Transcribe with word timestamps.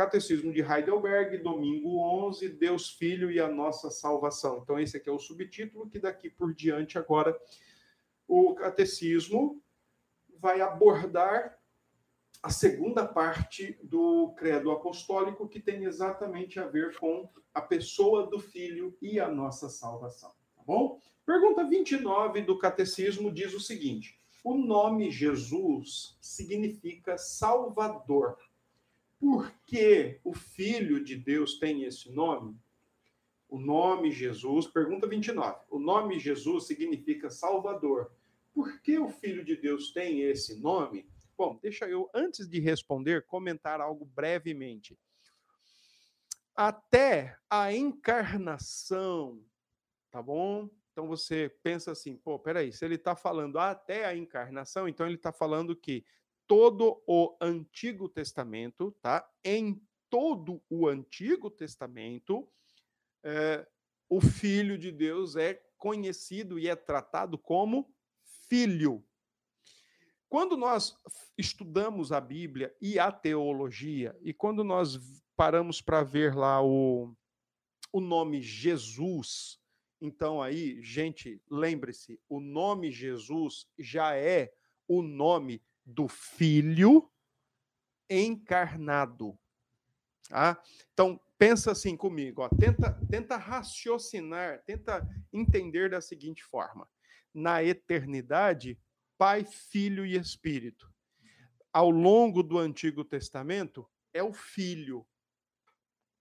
Catecismo 0.00 0.50
de 0.50 0.62
Heidelberg, 0.62 1.36
domingo 1.42 1.98
11, 2.26 2.48
Deus 2.48 2.88
Filho 2.88 3.30
e 3.30 3.38
a 3.38 3.46
nossa 3.46 3.90
salvação. 3.90 4.60
Então, 4.62 4.80
esse 4.80 4.96
aqui 4.96 5.10
é 5.10 5.12
o 5.12 5.18
subtítulo, 5.18 5.90
que 5.90 5.98
daqui 5.98 6.30
por 6.30 6.54
diante, 6.54 6.96
agora, 6.96 7.38
o 8.26 8.54
Catecismo 8.54 9.62
vai 10.38 10.62
abordar 10.62 11.58
a 12.42 12.48
segunda 12.48 13.06
parte 13.06 13.78
do 13.82 14.32
Credo 14.38 14.70
Apostólico, 14.70 15.46
que 15.46 15.60
tem 15.60 15.84
exatamente 15.84 16.58
a 16.58 16.66
ver 16.66 16.96
com 16.96 17.28
a 17.52 17.60
pessoa 17.60 18.26
do 18.26 18.40
Filho 18.40 18.96
e 19.02 19.20
a 19.20 19.28
nossa 19.28 19.68
salvação. 19.68 20.30
Tá 20.56 20.62
bom? 20.64 20.98
Pergunta 21.26 21.62
29 21.62 22.40
do 22.40 22.58
Catecismo 22.58 23.30
diz 23.30 23.52
o 23.52 23.60
seguinte: 23.60 24.18
o 24.42 24.54
nome 24.54 25.10
Jesus 25.10 26.16
significa 26.22 27.18
Salvador. 27.18 28.38
Por 29.20 29.52
que 29.66 30.18
o 30.24 30.32
Filho 30.32 31.04
de 31.04 31.14
Deus 31.14 31.58
tem 31.58 31.84
esse 31.84 32.10
nome? 32.10 32.58
O 33.46 33.58
nome 33.58 34.10
Jesus, 34.10 34.66
pergunta 34.66 35.06
29. 35.06 35.66
O 35.68 35.78
nome 35.78 36.18
Jesus 36.18 36.66
significa 36.66 37.28
Salvador. 37.28 38.10
Por 38.54 38.80
que 38.80 38.98
o 38.98 39.08
Filho 39.10 39.44
de 39.44 39.56
Deus 39.56 39.92
tem 39.92 40.22
esse 40.22 40.58
nome? 40.58 41.06
Bom, 41.36 41.58
deixa 41.62 41.86
eu, 41.86 42.08
antes 42.14 42.48
de 42.48 42.60
responder, 42.60 43.26
comentar 43.26 43.78
algo 43.80 44.06
brevemente. 44.06 44.98
Até 46.56 47.36
a 47.48 47.72
encarnação, 47.72 49.44
tá 50.10 50.22
bom? 50.22 50.70
Então 50.92 51.06
você 51.06 51.54
pensa 51.62 51.92
assim, 51.92 52.16
pô, 52.16 52.38
peraí, 52.38 52.72
se 52.72 52.84
ele 52.84 52.96
está 52.96 53.14
falando 53.14 53.58
até 53.58 54.06
a 54.06 54.16
encarnação, 54.16 54.88
então 54.88 55.06
ele 55.06 55.16
está 55.16 55.32
falando 55.32 55.76
que 55.76 56.04
todo 56.50 57.00
o 57.06 57.36
Antigo 57.40 58.08
Testamento, 58.08 58.90
tá? 59.00 59.24
Em 59.44 59.80
todo 60.10 60.60
o 60.68 60.88
Antigo 60.88 61.48
Testamento, 61.48 62.44
é, 63.22 63.64
o 64.08 64.20
Filho 64.20 64.76
de 64.76 64.90
Deus 64.90 65.36
é 65.36 65.62
conhecido 65.78 66.58
e 66.58 66.66
é 66.68 66.74
tratado 66.74 67.38
como 67.38 67.94
filho. 68.48 69.06
Quando 70.28 70.56
nós 70.56 70.98
estudamos 71.38 72.10
a 72.10 72.20
Bíblia 72.20 72.76
e 72.80 72.98
a 72.98 73.12
teologia, 73.12 74.18
e 74.20 74.34
quando 74.34 74.64
nós 74.64 74.98
paramos 75.36 75.80
para 75.80 76.02
ver 76.02 76.34
lá 76.34 76.60
o, 76.60 77.14
o 77.92 78.00
nome 78.00 78.42
Jesus, 78.42 79.60
então 80.00 80.42
aí, 80.42 80.82
gente, 80.82 81.40
lembre-se, 81.48 82.20
o 82.28 82.40
nome 82.40 82.90
Jesus 82.90 83.68
já 83.78 84.16
é 84.16 84.52
o 84.88 85.00
nome 85.00 85.62
do 85.90 86.08
Filho 86.08 87.10
encarnado. 88.08 89.38
Tá? 90.28 90.60
Então, 90.92 91.20
pensa 91.38 91.72
assim 91.72 91.96
comigo, 91.96 92.42
ó, 92.42 92.48
tenta, 92.48 92.98
tenta 93.10 93.36
raciocinar, 93.36 94.62
tenta 94.64 95.06
entender 95.32 95.90
da 95.90 96.00
seguinte 96.00 96.44
forma. 96.44 96.88
Na 97.32 97.62
eternidade, 97.62 98.78
Pai, 99.16 99.44
Filho 99.44 100.04
e 100.04 100.16
Espírito. 100.16 100.92
Ao 101.72 101.90
longo 101.90 102.42
do 102.42 102.58
Antigo 102.58 103.04
Testamento, 103.04 103.88
é 104.12 104.22
o 104.22 104.32
Filho, 104.32 105.06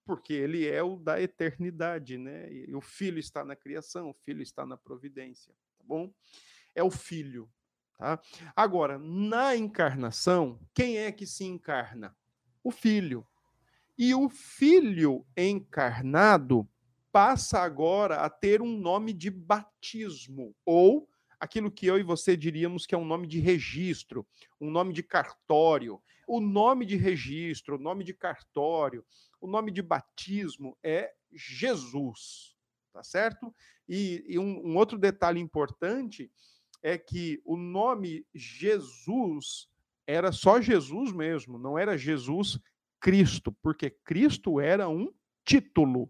porque 0.05 0.33
ele 0.33 0.67
é 0.67 0.83
o 0.83 0.95
da 0.97 1.21
eternidade, 1.21 2.17
né? 2.17 2.51
E 2.51 2.75
o 2.75 2.81
Filho 2.81 3.19
está 3.19 3.43
na 3.43 3.55
criação, 3.55 4.09
o 4.09 4.13
Filho 4.13 4.41
está 4.41 4.65
na 4.65 4.77
providência, 4.77 5.53
tá 5.77 5.83
bom? 5.83 6.13
É 6.75 6.83
o 6.83 6.91
Filho. 6.91 7.51
Tá? 7.99 8.17
Agora, 8.55 8.97
na 8.97 9.57
encarnação, 9.57 10.57
quem 10.73 10.97
é 10.97 11.11
que 11.11 11.27
se 11.27 11.43
encarna? 11.43 12.15
O 12.63 12.71
filho. 12.71 13.27
E 13.97 14.15
o 14.15 14.29
filho 14.29 15.25
encarnado 15.35 16.65
passa 17.11 17.59
agora 17.59 18.21
a 18.21 18.29
ter 18.29 18.61
um 18.61 18.77
nome 18.77 19.11
de 19.11 19.29
batismo, 19.29 20.55
ou 20.65 21.09
aquilo 21.37 21.69
que 21.69 21.87
eu 21.87 21.99
e 21.99 22.03
você 22.03 22.37
diríamos 22.37 22.85
que 22.85 22.95
é 22.95 22.97
um 22.97 23.03
nome 23.03 23.27
de 23.27 23.41
registro, 23.41 24.25
um 24.61 24.71
nome 24.71 24.93
de 24.93 25.03
cartório. 25.03 26.01
O 26.25 26.39
nome 26.39 26.85
de 26.85 26.95
registro, 26.95 27.75
o 27.75 27.79
nome 27.79 28.05
de 28.05 28.13
cartório, 28.13 29.03
o 29.41 29.47
nome 29.47 29.71
de 29.71 29.81
batismo 29.81 30.77
é 30.81 31.11
Jesus, 31.33 32.55
tá 32.93 33.03
certo? 33.03 33.53
E, 33.89 34.23
e 34.25 34.39
um, 34.39 34.67
um 34.67 34.77
outro 34.77 34.97
detalhe 34.97 35.39
importante 35.39 36.31
é 36.81 36.97
que 36.97 37.41
o 37.45 37.57
nome 37.57 38.25
Jesus 38.33 39.67
era 40.07 40.31
só 40.31 40.59
Jesus 40.59 41.11
mesmo, 41.11 41.57
não 41.57 41.77
era 41.77 41.97
Jesus 41.97 42.59
Cristo, 42.99 43.51
porque 43.61 43.89
Cristo 43.89 44.59
era 44.59 44.89
um 44.89 45.13
título. 45.45 46.09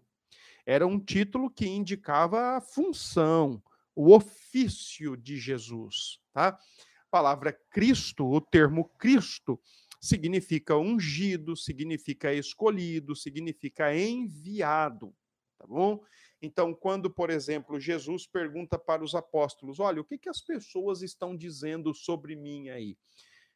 Era 0.66 0.86
um 0.86 0.98
título 0.98 1.50
que 1.50 1.66
indicava 1.66 2.56
a 2.56 2.60
função, 2.60 3.62
o 3.94 4.14
ofício 4.14 5.16
de 5.16 5.36
Jesus, 5.36 6.20
tá? 6.32 6.48
A 6.48 7.10
palavra 7.10 7.52
Cristo, 7.70 8.24
o 8.24 8.40
termo 8.40 8.88
Cristo, 8.98 9.60
significa 10.00 10.76
ungido, 10.76 11.56
significa 11.56 12.32
escolhido, 12.32 13.14
significa 13.14 13.94
enviado, 13.94 15.14
tá 15.58 15.66
bom? 15.66 16.02
Então, 16.42 16.74
quando, 16.74 17.10
por 17.10 17.28
exemplo, 17.28 17.78
Jesus 17.78 18.26
pergunta 18.26 18.78
para 18.78 19.04
os 19.04 19.14
apóstolos: 19.14 19.78
Olha, 19.78 20.00
o 20.00 20.04
que, 20.04 20.16
que 20.16 20.28
as 20.28 20.40
pessoas 20.40 21.02
estão 21.02 21.36
dizendo 21.36 21.94
sobre 21.94 22.34
mim 22.34 22.70
aí? 22.70 22.96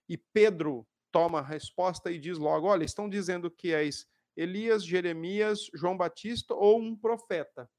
E 0.08 0.18
Pedro 0.18 0.86
toma 1.10 1.38
a 1.38 1.42
resposta 1.42 2.10
e 2.10 2.18
diz 2.18 2.36
logo: 2.36 2.66
Olha, 2.66 2.84
estão 2.84 3.08
dizendo 3.08 3.50
que 3.50 3.72
és 3.72 4.06
Elias, 4.36 4.84
Jeremias, 4.84 5.70
João 5.74 5.96
Batista 5.96 6.54
ou 6.54 6.78
um 6.78 6.94
profeta. 6.94 7.70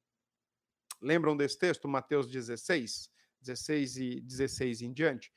Lembram 1.02 1.38
desse 1.38 1.60
texto, 1.60 1.88
Mateus 1.88 2.28
16, 2.28 3.12
16 3.42 3.98
e 3.98 4.22
16 4.22 4.82
em 4.82 4.94
diante? 4.94 5.32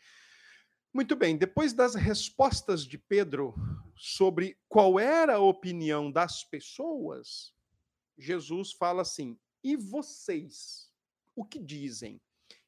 Muito 0.94 1.14
bem, 1.14 1.36
depois 1.36 1.74
das 1.74 1.94
respostas 1.94 2.86
de 2.86 2.96
Pedro 2.96 3.54
sobre 3.94 4.58
qual 4.68 4.98
era 4.98 5.34
a 5.34 5.40
opinião 5.40 6.10
das 6.10 6.42
pessoas, 6.44 7.52
Jesus 8.16 8.72
fala 8.72 9.02
assim: 9.02 9.38
e 9.72 9.76
vocês, 9.76 10.90
o 11.36 11.44
que 11.44 11.58
dizem? 11.58 12.20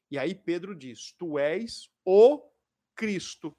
E 0.09 0.19
aí 0.19 0.35
Pedro 0.35 0.75
diz: 0.75 1.13
Tu 1.13 1.39
és 1.39 1.89
o 2.05 2.47
Cristo. 2.93 3.57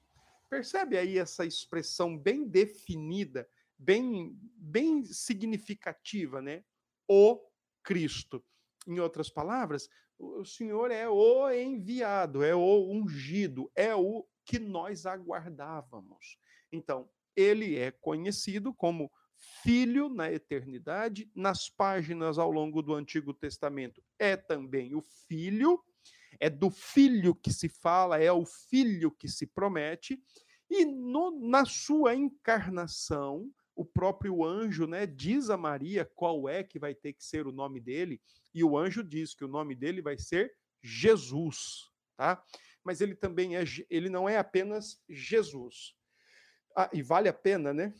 Percebe 0.49 0.97
aí 0.97 1.17
essa 1.17 1.45
expressão 1.45 2.17
bem 2.17 2.47
definida, 2.47 3.49
bem, 3.77 4.37
bem 4.55 5.03
significativa, 5.03 6.41
né? 6.41 6.63
O 7.05 7.43
Cristo. 7.83 8.41
Em 8.87 8.99
outras 8.99 9.29
palavras, 9.29 9.89
o 10.17 10.45
Senhor 10.45 10.89
é 10.89 11.09
o 11.09 11.49
enviado, 11.51 12.43
é 12.43 12.55
o 12.55 12.89
ungido, 12.89 13.69
é 13.75 13.93
o 13.93 14.25
que 14.45 14.57
nós 14.57 15.05
aguardávamos. 15.05 16.37
Então, 16.71 17.09
ele 17.35 17.77
é 17.77 17.91
conhecido 17.91 18.73
como 18.73 19.11
filho 19.61 20.09
na 20.09 20.31
eternidade, 20.31 21.29
nas 21.35 21.69
páginas 21.69 22.37
ao 22.37 22.51
longo 22.51 22.81
do 22.81 22.93
Antigo 22.93 23.33
Testamento 23.33 24.03
é 24.17 24.35
também 24.35 24.95
o 24.95 25.01
filho, 25.01 25.83
é 26.39 26.49
do 26.49 26.69
filho 26.69 27.35
que 27.35 27.51
se 27.51 27.67
fala, 27.67 28.21
é 28.21 28.31
o 28.31 28.45
filho 28.45 29.11
que 29.11 29.27
se 29.27 29.45
promete, 29.45 30.21
e 30.69 30.85
no, 30.85 31.31
na 31.47 31.65
sua 31.65 32.15
encarnação, 32.15 33.51
o 33.75 33.83
próprio 33.83 34.43
anjo 34.43 34.87
né, 34.87 35.05
diz 35.05 35.49
a 35.49 35.57
Maria 35.57 36.05
qual 36.15 36.47
é 36.47 36.63
que 36.63 36.79
vai 36.79 36.93
ter 36.93 37.13
que 37.13 37.23
ser 37.23 37.45
o 37.47 37.51
nome 37.51 37.79
dele, 37.79 38.21
e 38.53 38.63
o 38.63 38.77
anjo 38.77 39.03
diz 39.03 39.33
que 39.33 39.43
o 39.43 39.47
nome 39.47 39.75
dele 39.75 40.01
vai 40.01 40.17
ser 40.17 40.53
Jesus, 40.81 41.91
tá? 42.15 42.43
Mas 42.83 43.01
ele 43.01 43.15
também 43.15 43.55
é, 43.55 43.63
ele 43.89 44.09
não 44.09 44.27
é 44.27 44.37
apenas 44.37 45.01
Jesus. 45.09 45.95
Ah, 46.75 46.89
e 46.91 47.01
vale 47.01 47.29
a 47.29 47.33
pena, 47.33 47.73
né? 47.73 47.93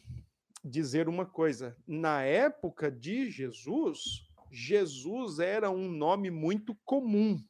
Dizer 0.63 1.09
uma 1.09 1.25
coisa: 1.25 1.75
na 1.85 2.23
época 2.23 2.91
de 2.91 3.29
Jesus, 3.29 4.27
Jesus 4.51 5.39
era 5.39 5.69
um 5.69 5.89
nome 5.89 6.29
muito 6.31 6.75
comum, 6.85 7.43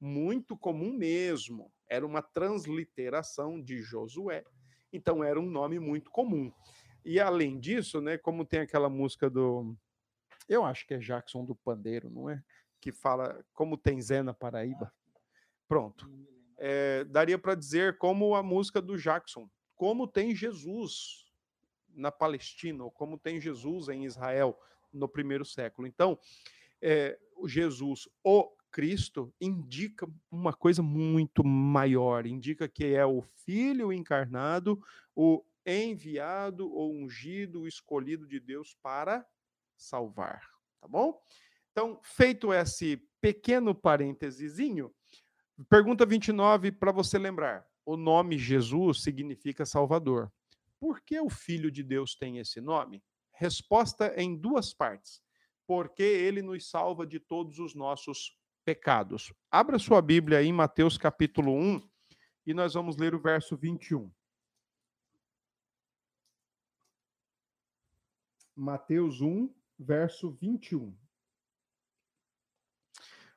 muito 0.00 0.56
comum 0.56 0.92
mesmo. 0.92 1.72
Era 1.88 2.06
uma 2.06 2.22
transliteração 2.22 3.60
de 3.60 3.82
Josué. 3.82 4.44
Então 4.92 5.22
era 5.22 5.40
um 5.40 5.48
nome 5.48 5.78
muito 5.78 6.10
comum. 6.10 6.52
E 7.04 7.20
além 7.20 7.58
disso, 7.58 8.00
né, 8.00 8.18
como 8.18 8.44
tem 8.44 8.60
aquela 8.60 8.88
música 8.88 9.30
do 9.30 9.76
eu 10.48 10.64
acho 10.64 10.86
que 10.86 10.94
é 10.94 10.98
Jackson 10.98 11.44
do 11.44 11.54
Pandeiro, 11.54 12.08
não 12.08 12.30
é? 12.30 12.42
Que 12.80 12.92
fala 12.92 13.44
como 13.52 13.76
tem 13.76 14.00
Zé 14.00 14.22
na 14.22 14.32
Paraíba. 14.32 14.92
Pronto. 15.66 16.08
É, 16.58 17.04
daria 17.04 17.38
para 17.38 17.54
dizer 17.54 17.98
como 17.98 18.34
a 18.34 18.42
música 18.42 18.80
do 18.80 18.96
Jackson, 18.96 19.50
como 19.74 20.06
tem 20.06 20.34
Jesus 20.34 21.25
na 21.96 22.12
Palestina, 22.12 22.84
ou 22.84 22.90
como 22.90 23.18
tem 23.18 23.40
Jesus 23.40 23.88
em 23.88 24.04
Israel 24.04 24.58
no 24.92 25.08
primeiro 25.08 25.44
século. 25.44 25.88
Então, 25.88 26.18
é, 26.80 27.18
o 27.36 27.48
Jesus, 27.48 28.08
o 28.22 28.50
Cristo, 28.70 29.32
indica 29.40 30.06
uma 30.30 30.52
coisa 30.52 30.82
muito 30.82 31.42
maior, 31.42 32.26
indica 32.26 32.68
que 32.68 32.94
é 32.94 33.06
o 33.06 33.22
Filho 33.22 33.92
encarnado, 33.92 34.80
o 35.14 35.42
enviado 35.64 36.72
ou 36.72 36.92
ungido, 36.92 37.66
escolhido 37.66 38.26
de 38.26 38.38
Deus 38.38 38.76
para 38.82 39.26
salvar, 39.76 40.42
tá 40.80 40.86
bom? 40.86 41.20
Então, 41.72 41.98
feito 42.02 42.52
esse 42.52 42.96
pequeno 43.20 43.74
parênteses, 43.74 44.58
pergunta 45.68 46.06
29 46.06 46.72
para 46.72 46.92
você 46.92 47.18
lembrar. 47.18 47.66
O 47.84 47.96
nome 47.96 48.38
Jesus 48.38 49.02
significa 49.02 49.66
Salvador. 49.66 50.30
Por 50.86 51.00
que 51.00 51.18
o 51.18 51.28
Filho 51.28 51.68
de 51.68 51.82
Deus 51.82 52.14
tem 52.14 52.38
esse 52.38 52.60
nome? 52.60 53.02
Resposta 53.32 54.14
em 54.16 54.36
duas 54.36 54.72
partes. 54.72 55.20
Porque 55.66 56.00
ele 56.00 56.40
nos 56.40 56.70
salva 56.70 57.04
de 57.04 57.18
todos 57.18 57.58
os 57.58 57.74
nossos 57.74 58.38
pecados. 58.64 59.32
Abra 59.50 59.80
sua 59.80 60.00
Bíblia 60.00 60.38
aí 60.38 60.46
em 60.46 60.52
Mateus 60.52 60.96
capítulo 60.96 61.52
1 61.52 61.90
e 62.46 62.54
nós 62.54 62.74
vamos 62.74 62.96
ler 62.96 63.16
o 63.16 63.20
verso 63.20 63.56
21. 63.56 64.08
Mateus 68.54 69.20
1, 69.20 69.52
verso 69.76 70.30
21. 70.30 70.96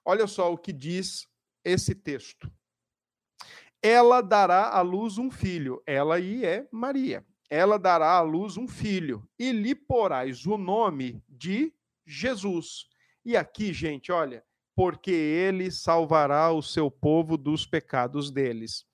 Olha 0.05 0.27
só 0.27 0.53
o 0.53 0.57
que 0.57 0.71
diz 0.71 1.27
esse 1.63 1.95
texto. 1.95 2.47
Ela 3.81 4.21
dará 4.21 4.69
à 4.69 4.81
luz 4.81 5.17
um 5.17 5.31
filho. 5.31 5.81
Ela 5.87 6.17
aí 6.17 6.45
é 6.45 6.69
Maria. 6.71 7.25
Ela 7.49 7.79
dará 7.79 8.11
à 8.11 8.21
luz 8.21 8.57
um 8.57 8.67
filho 8.67 9.27
e 9.37 9.51
lhe 9.51 9.73
porás 9.73 10.45
o 10.45 10.57
nome 10.57 11.23
de 11.27 11.73
Jesus. 12.05 12.87
E 13.25 13.35
aqui, 13.35 13.73
gente, 13.73 14.11
olha, 14.11 14.43
porque 14.75 15.11
ele 15.11 15.71
salvará 15.71 16.51
o 16.51 16.61
seu 16.61 16.89
povo 16.89 17.37
dos 17.37 17.65
pecados 17.65 18.31
deles. 18.31 18.85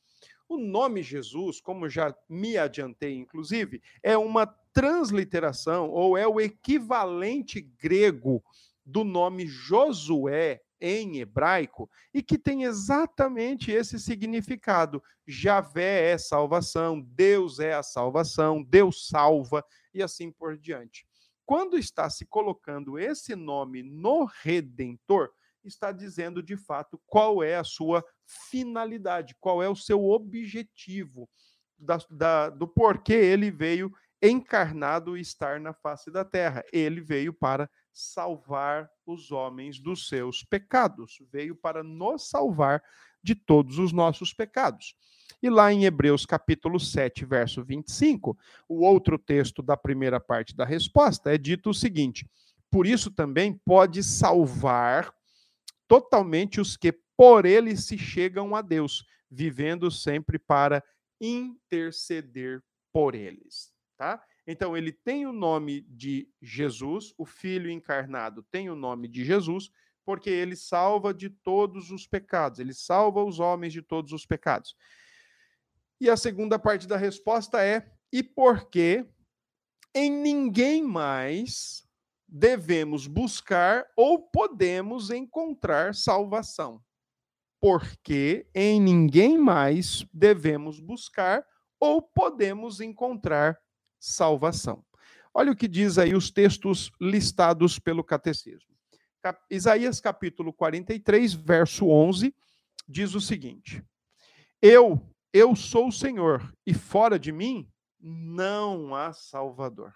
O 0.48 0.58
nome 0.58 1.02
Jesus, 1.02 1.60
como 1.60 1.90
já 1.90 2.16
me 2.30 2.58
adiantei, 2.58 3.16
inclusive, 3.16 3.82
é 4.02 4.18
uma 4.18 4.46
transliteração 4.46 5.90
ou 5.90 6.18
é 6.18 6.28
o 6.28 6.40
equivalente 6.40 7.62
grego 7.62 8.44
do 8.86 9.04
nome 9.04 9.48
Josué 9.48 10.62
em 10.80 11.20
hebraico 11.20 11.90
e 12.14 12.22
que 12.22 12.38
tem 12.38 12.64
exatamente 12.64 13.72
esse 13.72 14.00
significado. 14.00 15.02
Javé 15.28 16.12
é 16.12 16.18
salvação, 16.18 17.02
Deus 17.02 17.60
é 17.60 17.74
a 17.74 17.84
salvação, 17.84 18.64
Deus 18.64 19.08
salva 19.08 19.64
e 19.94 20.04
assim 20.04 20.32
por 20.32 20.58
diante. 20.58 21.08
Quando 21.46 21.78
está 21.78 22.10
se 22.10 22.26
colocando 22.26 22.98
esse 22.98 23.36
nome 23.36 23.84
no 23.84 24.26
Redentor, 24.44 25.30
está 25.64 25.92
dizendo 25.92 26.42
de 26.44 26.58
fato 26.58 27.00
qual 27.08 27.44
é 27.44 27.56
a 27.56 27.64
sua 27.64 28.04
finalidade, 28.50 29.36
qual 29.40 29.62
é 29.62 29.70
o 29.70 29.76
seu 29.76 30.06
objetivo, 30.06 31.30
da, 31.78 31.98
da, 32.10 32.50
do 32.50 32.68
porquê 32.68 33.14
ele 33.14 33.52
veio 33.52 33.92
encarnado 34.22 35.18
e 35.18 35.22
estar 35.22 35.60
na 35.60 35.74
face 35.74 36.10
da 36.10 36.24
terra. 36.24 36.64
Ele 36.72 37.02
veio 37.02 37.34
para 37.34 37.70
salvar 37.96 38.92
os 39.06 39.32
homens 39.32 39.80
dos 39.80 40.10
seus 40.10 40.44
pecados, 40.44 41.18
veio 41.32 41.56
para 41.56 41.82
nos 41.82 42.28
salvar 42.30 42.84
de 43.24 43.34
todos 43.34 43.80
os 43.80 43.94
nossos 43.94 44.34
pecados. 44.34 44.96
E 45.42 45.50
lá 45.50 45.72
em 45.72 45.86
Hebreus 45.86 46.26
capítulo 46.26 46.78
7, 46.78 47.24
verso 47.24 47.64
25, 47.64 48.38
o 48.68 48.86
outro 48.86 49.18
texto 49.18 49.64
da 49.64 49.78
primeira 49.78 50.20
parte 50.20 50.54
da 50.54 50.66
resposta 50.66 51.34
é 51.34 51.38
dito 51.38 51.70
o 51.70 51.74
seguinte: 51.74 52.30
Por 52.70 52.86
isso 52.86 53.10
também 53.10 53.54
pode 53.54 54.04
salvar 54.04 55.14
totalmente 55.88 56.60
os 56.60 56.76
que 56.76 56.92
por 57.16 57.46
ele 57.46 57.78
se 57.78 57.98
chegam 57.98 58.56
a 58.56 58.62
Deus, 58.62 59.06
vivendo 59.32 59.90
sempre 59.90 60.38
para 60.38 60.84
interceder 61.22 62.62
por 62.92 63.16
eles, 63.16 63.72
tá? 63.98 64.22
Então 64.48 64.78
ele 64.78 64.92
tem 64.92 65.26
o 65.26 65.34
nome 65.34 65.82
de 65.90 66.30
Jesus, 66.42 67.14
o 67.18 67.26
Filho 67.26 67.70
encarnado 67.70 68.44
tem 68.44 68.70
o 68.70 68.76
nome 68.76 69.08
de 69.08 69.26
Jesus, 69.26 69.72
porque 70.06 70.30
ele 70.30 70.56
salva 70.56 71.14
de 71.14 71.30
todos 71.30 71.90
os 71.90 72.06
pecados, 72.06 72.60
ele 72.60 72.74
salva 72.74 73.24
os 73.24 73.40
homens 73.40 73.74
de 73.74 73.82
todos 73.82 74.12
os 74.12 74.26
pecados. 74.26 74.76
E 76.00 76.10
a 76.10 76.16
segunda 76.16 76.60
parte 76.60 76.88
da 76.88 76.98
resposta 76.98 77.64
é: 77.64 77.92
e 78.14 78.22
porque 78.22 79.06
em 79.94 80.12
ninguém 80.12 80.84
mais 80.84 81.88
devemos 82.28 83.08
buscar 83.08 83.86
ou 83.96 84.22
podemos 84.30 85.10
encontrar 85.10 85.96
salvação. 85.96 86.84
Porque 87.60 88.48
em 88.54 88.80
ninguém 88.80 89.38
mais 89.38 90.06
devemos 90.14 90.80
buscar 90.80 91.46
ou 91.80 92.02
podemos 92.02 92.82
encontrar 92.82 93.58
salvação. 94.06 94.84
Olha 95.34 95.52
o 95.52 95.56
que 95.56 95.68
diz 95.68 95.98
aí 95.98 96.16
os 96.16 96.32
textos 96.32 96.92
listados 97.02 97.80
pelo 97.80 98.04
catecismo. 98.04 98.74
Isaías 99.50 100.00
capítulo 100.00 100.54
43, 100.54 101.34
verso 101.34 101.88
11, 101.88 102.34
diz 102.88 103.16
o 103.16 103.22
seguinte: 103.22 103.84
Eu, 104.62 105.02
eu 105.34 105.56
sou 105.56 105.88
o 105.88 105.92
Senhor, 105.92 106.54
e 106.66 106.74
fora 106.74 107.18
de 107.18 107.32
mim 107.32 107.68
não 108.00 108.94
há 108.94 109.12
salvador. 109.12 109.94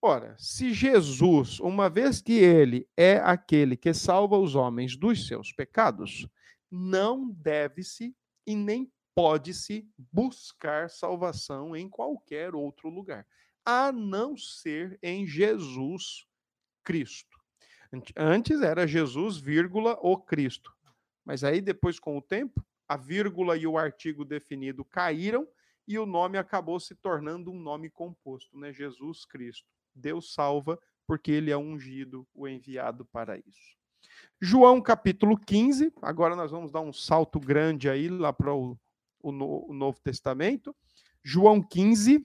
Ora, 0.00 0.34
se 0.38 0.72
Jesus, 0.72 1.60
uma 1.60 1.90
vez 1.90 2.22
que 2.22 2.32
ele 2.32 2.88
é 2.96 3.16
aquele 3.16 3.76
que 3.76 3.92
salva 3.92 4.38
os 4.38 4.54
homens 4.54 4.96
dos 4.96 5.26
seus 5.26 5.52
pecados, 5.52 6.26
não 6.70 7.28
deve-se 7.30 8.14
e 8.46 8.54
nem 8.54 8.90
pode-se 9.16 9.88
buscar 10.12 10.90
salvação 10.90 11.74
em 11.74 11.88
qualquer 11.88 12.54
outro 12.54 12.90
lugar, 12.90 13.26
a 13.64 13.90
não 13.90 14.36
ser 14.36 14.98
em 15.02 15.26
Jesus 15.26 16.26
Cristo. 16.84 17.38
Antes 18.14 18.60
era 18.60 18.86
Jesus, 18.86 19.38
vírgula, 19.38 19.98
o 20.02 20.18
Cristo. 20.18 20.70
Mas 21.24 21.42
aí 21.42 21.62
depois, 21.62 21.98
com 21.98 22.18
o 22.18 22.20
tempo, 22.20 22.62
a 22.86 22.98
vírgula 22.98 23.56
e 23.56 23.66
o 23.66 23.78
artigo 23.78 24.22
definido 24.22 24.84
caíram 24.84 25.48
e 25.88 25.98
o 25.98 26.04
nome 26.04 26.36
acabou 26.36 26.78
se 26.78 26.94
tornando 26.94 27.50
um 27.50 27.58
nome 27.58 27.88
composto, 27.88 28.58
né? 28.58 28.70
Jesus 28.70 29.24
Cristo. 29.24 29.66
Deus 29.94 30.34
salva 30.34 30.78
porque 31.06 31.30
ele 31.30 31.50
é 31.50 31.56
ungido, 31.56 32.28
o 32.34 32.46
enviado 32.46 33.06
para 33.06 33.38
isso. 33.38 33.76
João 34.38 34.82
capítulo 34.82 35.38
15, 35.38 35.90
agora 36.02 36.36
nós 36.36 36.50
vamos 36.50 36.70
dar 36.70 36.80
um 36.80 36.92
salto 36.92 37.40
grande 37.40 37.88
aí 37.88 38.08
lá 38.08 38.32
para 38.32 38.52
o, 38.52 38.78
o, 39.30 39.70
o 39.70 39.74
Novo 39.74 40.00
Testamento. 40.00 40.74
João 41.22 41.60
15, 41.60 42.24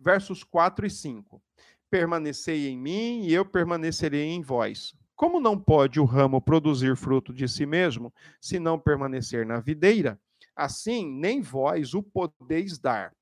versos 0.00 0.42
4 0.42 0.86
e 0.86 0.90
5. 0.90 1.42
Permanecei 1.90 2.68
em 2.68 2.78
mim 2.78 3.26
e 3.26 3.34
eu 3.34 3.44
permanecerei 3.44 4.30
em 4.30 4.40
vós. 4.40 4.94
Como 5.14 5.38
não 5.38 5.60
pode 5.60 6.00
o 6.00 6.04
ramo 6.04 6.40
produzir 6.40 6.96
fruto 6.96 7.32
de 7.32 7.46
si 7.46 7.66
mesmo, 7.66 8.12
se 8.40 8.58
não 8.58 8.78
permanecer 8.78 9.44
na 9.44 9.60
videira, 9.60 10.18
assim 10.56 11.06
nem 11.06 11.40
vós 11.40 11.92
o 11.92 12.02
podeis 12.02 12.78
dar, 12.78 13.14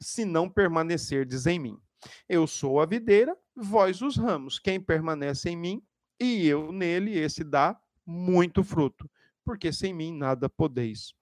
se 0.00 0.24
não 0.24 0.48
permanecerdes 0.48 1.46
em 1.46 1.58
mim. 1.58 1.78
Eu 2.28 2.46
sou 2.46 2.80
a 2.80 2.86
videira, 2.86 3.36
vós 3.54 4.00
os 4.00 4.16
ramos. 4.16 4.58
Quem 4.58 4.80
permanece 4.80 5.50
em 5.50 5.56
mim 5.56 5.82
e 6.18 6.46
eu 6.46 6.72
nele, 6.72 7.16
esse 7.16 7.44
dá 7.44 7.78
muito 8.06 8.64
fruto, 8.64 9.08
porque 9.44 9.72
sem 9.72 9.92
mim 9.92 10.12
nada 10.12 10.48
podeis 10.48 11.17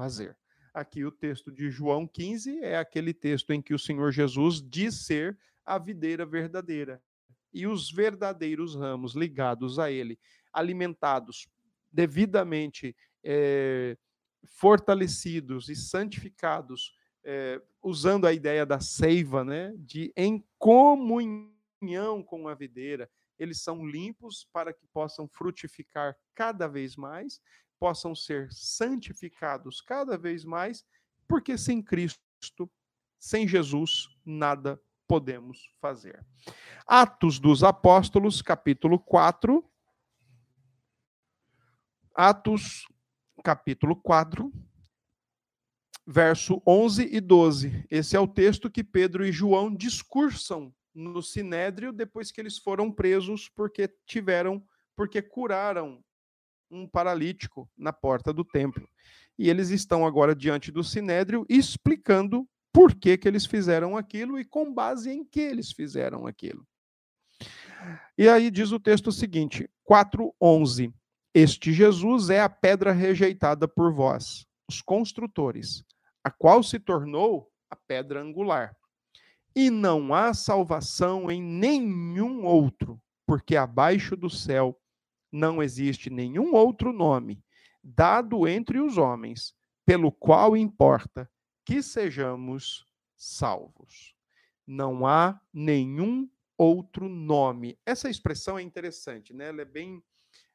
fazer. 0.00 0.34
Aqui 0.72 1.04
o 1.04 1.12
texto 1.12 1.52
de 1.52 1.68
João 1.68 2.06
15 2.06 2.60
é 2.60 2.78
aquele 2.78 3.12
texto 3.12 3.52
em 3.52 3.60
que 3.60 3.74
o 3.74 3.78
Senhor 3.78 4.10
Jesus 4.10 4.62
diz 4.62 5.04
ser 5.04 5.38
a 5.62 5.78
videira 5.78 6.24
verdadeira 6.24 7.02
e 7.52 7.66
os 7.66 7.90
verdadeiros 7.90 8.74
ramos 8.74 9.14
ligados 9.14 9.78
a 9.78 9.90
ele, 9.90 10.18
alimentados, 10.50 11.50
devidamente 11.92 12.96
é, 13.22 13.98
fortalecidos 14.46 15.68
e 15.68 15.76
santificados 15.76 16.96
é, 17.22 17.60
usando 17.82 18.26
a 18.26 18.32
ideia 18.32 18.64
da 18.64 18.80
seiva, 18.80 19.44
né, 19.44 19.74
de 19.76 20.10
em 20.16 20.42
comunhão 20.58 22.22
com 22.24 22.48
a 22.48 22.54
videira, 22.54 23.10
eles 23.38 23.60
são 23.60 23.84
limpos 23.86 24.48
para 24.50 24.72
que 24.72 24.86
possam 24.86 25.28
frutificar 25.28 26.16
cada 26.34 26.66
vez 26.66 26.96
mais, 26.96 27.38
possam 27.80 28.14
ser 28.14 28.52
santificados 28.52 29.80
cada 29.80 30.18
vez 30.18 30.44
mais, 30.44 30.84
porque 31.26 31.56
sem 31.56 31.82
Cristo, 31.82 32.70
sem 33.18 33.48
Jesus, 33.48 34.06
nada 34.24 34.78
podemos 35.08 35.72
fazer. 35.80 36.24
Atos 36.86 37.40
dos 37.40 37.64
Apóstolos, 37.64 38.42
capítulo 38.42 38.98
4. 38.98 39.64
Atos, 42.14 42.86
capítulo 43.42 43.96
4, 43.96 44.52
verso 46.06 46.62
11 46.66 47.08
e 47.10 47.20
12. 47.20 47.86
Esse 47.90 48.14
é 48.14 48.20
o 48.20 48.28
texto 48.28 48.70
que 48.70 48.84
Pedro 48.84 49.24
e 49.24 49.32
João 49.32 49.74
discursam 49.74 50.74
no 50.94 51.22
sinédrio 51.22 51.92
depois 51.92 52.30
que 52.30 52.40
eles 52.40 52.58
foram 52.58 52.92
presos 52.92 53.48
porque 53.48 53.88
tiveram 54.06 54.62
porque 54.94 55.22
curaram 55.22 56.04
um 56.70 56.86
paralítico 56.86 57.68
na 57.76 57.92
porta 57.92 58.32
do 58.32 58.44
templo. 58.44 58.88
E 59.38 59.48
eles 59.48 59.70
estão 59.70 60.06
agora 60.06 60.34
diante 60.34 60.70
do 60.70 60.84
sinédrio 60.84 61.44
explicando 61.48 62.48
por 62.72 62.94
que, 62.94 63.18
que 63.18 63.26
eles 63.26 63.46
fizeram 63.46 63.96
aquilo 63.96 64.38
e 64.38 64.44
com 64.44 64.72
base 64.72 65.10
em 65.10 65.24
que 65.24 65.40
eles 65.40 65.72
fizeram 65.72 66.26
aquilo. 66.26 66.66
E 68.16 68.28
aí 68.28 68.50
diz 68.50 68.70
o 68.72 68.78
texto 68.80 69.10
seguinte, 69.10 69.68
4:11. 69.88 70.92
Este 71.32 71.72
Jesus 71.72 72.28
é 72.28 72.40
a 72.40 72.48
pedra 72.48 72.92
rejeitada 72.92 73.68
por 73.68 73.92
vós, 73.92 74.44
os 74.68 74.82
construtores, 74.82 75.84
a 76.24 76.30
qual 76.30 76.62
se 76.62 76.78
tornou 76.78 77.48
a 77.70 77.76
pedra 77.76 78.20
angular. 78.20 78.76
E 79.54 79.70
não 79.70 80.12
há 80.12 80.34
salvação 80.34 81.30
em 81.30 81.40
nenhum 81.40 82.44
outro, 82.44 83.00
porque 83.26 83.56
abaixo 83.56 84.16
do 84.16 84.28
céu 84.28 84.76
não 85.30 85.62
existe 85.62 86.10
nenhum 86.10 86.54
outro 86.54 86.92
nome 86.92 87.42
dado 87.82 88.46
entre 88.46 88.78
os 88.78 88.98
homens, 88.98 89.54
pelo 89.86 90.12
qual 90.12 90.56
importa 90.56 91.30
que 91.64 91.82
sejamos 91.82 92.86
salvos. 93.16 94.14
Não 94.66 95.06
há 95.06 95.40
nenhum 95.52 96.28
outro 96.56 97.08
nome. 97.08 97.78
Essa 97.86 98.10
expressão 98.10 98.58
é 98.58 98.62
interessante, 98.62 99.32
né? 99.32 99.48
Ela 99.48 99.62
é 99.62 99.64
bem, 99.64 100.02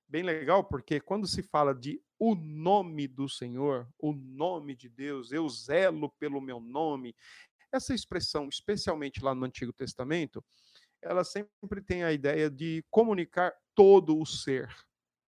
bem 0.07 0.23
legal, 0.23 0.63
porque 0.63 0.99
quando 0.99 1.27
se 1.27 1.41
fala 1.41 1.73
de 1.73 2.01
o 2.17 2.35
nome 2.35 3.07
do 3.07 3.27
Senhor, 3.27 3.87
o 3.99 4.13
nome 4.13 4.75
de 4.75 4.87
Deus, 4.87 5.31
eu 5.31 5.49
zelo 5.49 6.09
pelo 6.19 6.39
meu 6.39 6.59
nome, 6.59 7.15
essa 7.71 7.93
expressão, 7.93 8.47
especialmente 8.47 9.21
lá 9.21 9.35
no 9.35 9.45
Antigo 9.45 9.73
Testamento, 9.73 10.43
ela 11.01 11.23
sempre 11.23 11.81
tem 11.81 12.03
a 12.03 12.11
ideia 12.11 12.49
de 12.49 12.83
comunicar 12.89 13.53
todo 13.73 14.19
o 14.19 14.25
ser. 14.25 14.69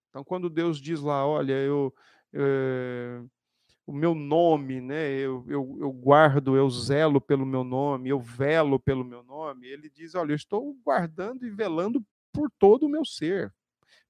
Então, 0.09 0.23
quando 0.23 0.49
Deus 0.49 0.81
diz 0.81 0.99
lá, 0.99 1.25
olha, 1.25 1.53
eu, 1.53 1.93
é, 2.33 3.21
o 3.85 3.93
meu 3.93 4.13
nome, 4.13 4.81
né? 4.81 5.11
Eu, 5.13 5.45
eu, 5.47 5.77
eu 5.79 5.91
guardo, 5.91 6.57
eu 6.57 6.69
zelo 6.69 7.21
pelo 7.21 7.45
meu 7.45 7.63
nome, 7.63 8.09
eu 8.09 8.19
velo 8.19 8.79
pelo 8.79 9.05
meu 9.05 9.23
nome. 9.23 9.67
Ele 9.67 9.89
diz, 9.89 10.13
olha, 10.13 10.33
eu 10.33 10.35
estou 10.35 10.73
guardando 10.83 11.45
e 11.45 11.49
velando 11.49 12.05
por 12.33 12.51
todo 12.59 12.85
o 12.85 12.89
meu 12.89 13.05
ser, 13.05 13.53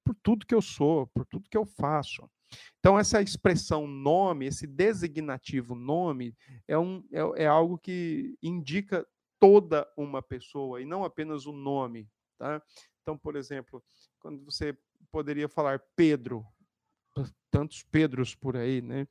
por 0.04 0.14
tudo 0.22 0.46
que 0.46 0.54
eu 0.54 0.60
sou, 0.60 1.06
por 1.08 1.24
tudo 1.26 1.48
que 1.48 1.56
eu 1.56 1.64
faço. 1.64 2.28
Então, 2.78 2.98
essa 2.98 3.20
expressão 3.22 3.86
nome, 3.86 4.46
esse 4.46 4.66
designativo 4.66 5.74
nome, 5.74 6.34
é, 6.66 6.78
um, 6.78 7.04
é, 7.12 7.44
é 7.44 7.46
algo 7.46 7.78
que 7.78 8.36
indica 8.42 9.06
toda 9.38 9.88
uma 9.96 10.22
pessoa 10.22 10.80
e 10.80 10.84
não 10.84 11.04
apenas 11.04 11.46
o 11.46 11.52
nome. 11.52 12.08
Tá? 12.38 12.62
Então, 13.02 13.16
por 13.16 13.36
exemplo, 13.36 13.82
quando 14.20 14.44
você 14.44 14.76
poderia 15.10 15.48
falar 15.48 15.80
Pedro, 15.96 16.46
tantos 17.50 17.82
Pedros 17.82 18.34
por 18.34 18.56
aí, 18.56 18.80
né? 18.80 19.06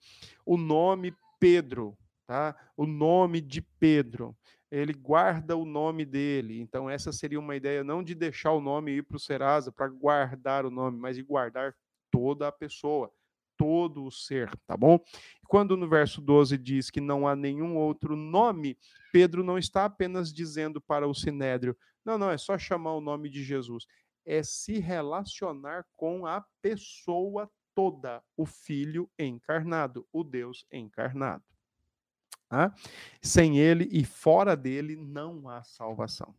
O 0.46 0.58
nome 0.58 1.16
Pedro, 1.40 1.98
tá? 2.26 2.56
O 2.76 2.86
nome 2.86 3.42
de 3.42 3.62
Pedro. 3.62 4.36
Ele 4.70 4.94
guarda 4.94 5.56
o 5.56 5.66
nome 5.66 6.06
dele. 6.06 6.60
Então, 6.60 6.90
essa 6.90 7.12
seria 7.12 7.40
uma 7.40 7.56
ideia 7.56 7.84
não 7.84 8.04
de 8.04 8.14
deixar 8.14 8.52
o 8.52 8.62
nome 8.62 8.92
ir 8.92 9.04
para 9.04 9.18
o 9.18 9.20
Serasa 9.20 9.72
para 9.72 9.88
guardar 9.88 10.66
o 10.66 10.72
nome, 10.72 10.98
mas 10.98 11.16
de 11.16 11.24
guardar 11.24 11.76
toda 12.12 12.48
a 12.48 12.52
pessoa, 12.52 13.12
todo 13.58 14.06
o 14.06 14.12
ser, 14.12 14.56
tá 14.66 14.78
bom? 14.78 15.00
Quando 15.48 15.76
no 15.76 15.90
verso 15.90 16.22
12 16.22 16.58
diz 16.58 16.90
que 16.90 17.02
não 17.02 17.28
há 17.28 17.36
nenhum 17.36 17.76
outro 17.76 18.16
nome, 18.16 18.78
Pedro 19.12 19.44
não 19.44 19.58
está 19.58 19.86
apenas 19.86 20.32
dizendo 20.32 20.80
para 20.80 21.08
o 21.08 21.14
sinédrio, 21.14 21.76
não, 22.06 22.18
não, 22.18 22.32
é 22.32 22.38
só 22.38 22.58
chamar 22.58 22.94
o 22.94 23.02
nome 23.02 23.30
de 23.30 23.44
Jesus. 23.44 23.86
É 24.26 24.42
se 24.42 24.80
relacionar 24.80 25.86
com 25.94 26.26
a 26.26 26.46
pessoa 26.62 27.52
toda, 27.76 28.24
o 28.38 28.46
Filho 28.46 29.10
encarnado, 29.20 30.08
o 30.12 30.24
Deus 30.24 30.66
encarnado. 30.72 31.44
Tá? 32.48 32.74
Sem 33.22 33.60
ele 33.60 33.90
e 33.92 34.06
fora 34.06 34.56
dele 34.56 34.96
não 34.96 35.50
há 35.50 35.62
salvação. 35.64 36.34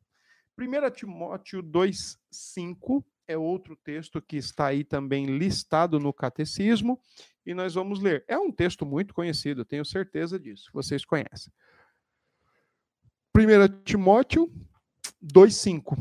1 0.58 0.90
Timóteo 0.90 1.62
2,5 1.62 3.04
é 3.28 3.36
outro 3.36 3.76
texto 3.76 4.20
que 4.22 4.38
está 4.38 4.68
aí 4.68 4.82
também 4.82 5.26
listado 5.26 6.00
no 6.00 6.12
catecismo, 6.12 7.00
e 7.44 7.52
nós 7.54 7.74
vamos 7.74 8.00
ler. 8.00 8.24
É 8.26 8.38
um 8.38 8.50
texto 8.50 8.86
muito 8.86 9.12
conhecido, 9.12 9.64
tenho 9.64 9.84
certeza 9.84 10.40
disso, 10.40 10.70
vocês 10.72 11.04
conhecem. 11.04 11.52
1 13.36 13.82
Timóteo 13.84 14.50
2,5 15.22 15.96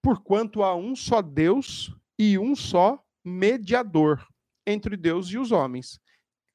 Porquanto 0.00 0.62
há 0.62 0.74
um 0.74 0.94
só 0.94 1.20
Deus 1.20 1.92
e 2.18 2.38
um 2.38 2.54
só 2.54 3.04
mediador 3.24 4.26
entre 4.66 4.96
Deus 4.96 5.28
e 5.28 5.38
os 5.38 5.50
homens. 5.50 6.00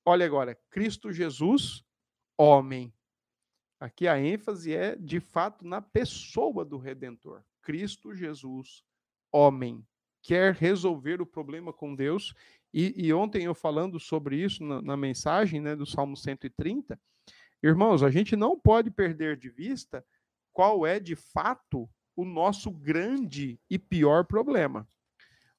Olha 0.05 0.25
agora, 0.25 0.57
Cristo 0.71 1.11
Jesus, 1.11 1.83
homem. 2.37 2.93
Aqui 3.79 4.07
a 4.07 4.17
ênfase 4.17 4.73
é, 4.73 4.95
de 4.95 5.19
fato, 5.19 5.65
na 5.65 5.81
pessoa 5.81 6.63
do 6.63 6.77
Redentor. 6.77 7.43
Cristo 7.61 8.15
Jesus, 8.15 8.83
homem 9.31 9.85
quer 10.23 10.55
resolver 10.55 11.21
o 11.21 11.25
problema 11.25 11.71
com 11.71 11.93
Deus. 11.93 12.33
E, 12.73 12.93
e 13.05 13.13
ontem 13.13 13.43
eu 13.43 13.53
falando 13.53 13.99
sobre 13.99 14.37
isso 14.37 14.63
na, 14.63 14.81
na, 14.81 14.97
mensagem 14.97 15.61
né, 15.61 15.75
do 15.75 15.85
Salmo 15.85 16.17
130, 16.17 16.99
irmãos, 17.61 18.01
a 18.01 18.09
gente 18.09 18.35
não 18.35 18.59
pode 18.59 18.89
perder 18.89 19.37
de 19.37 19.49
vista 19.49 20.03
qual 20.51 20.87
é 20.87 20.99
de 20.99 21.15
fato 21.15 21.87
o 22.15 22.23
nosso 22.23 22.71
grande 22.71 23.59
e 23.69 23.77
pior 23.77 24.23
problema. 24.25 24.87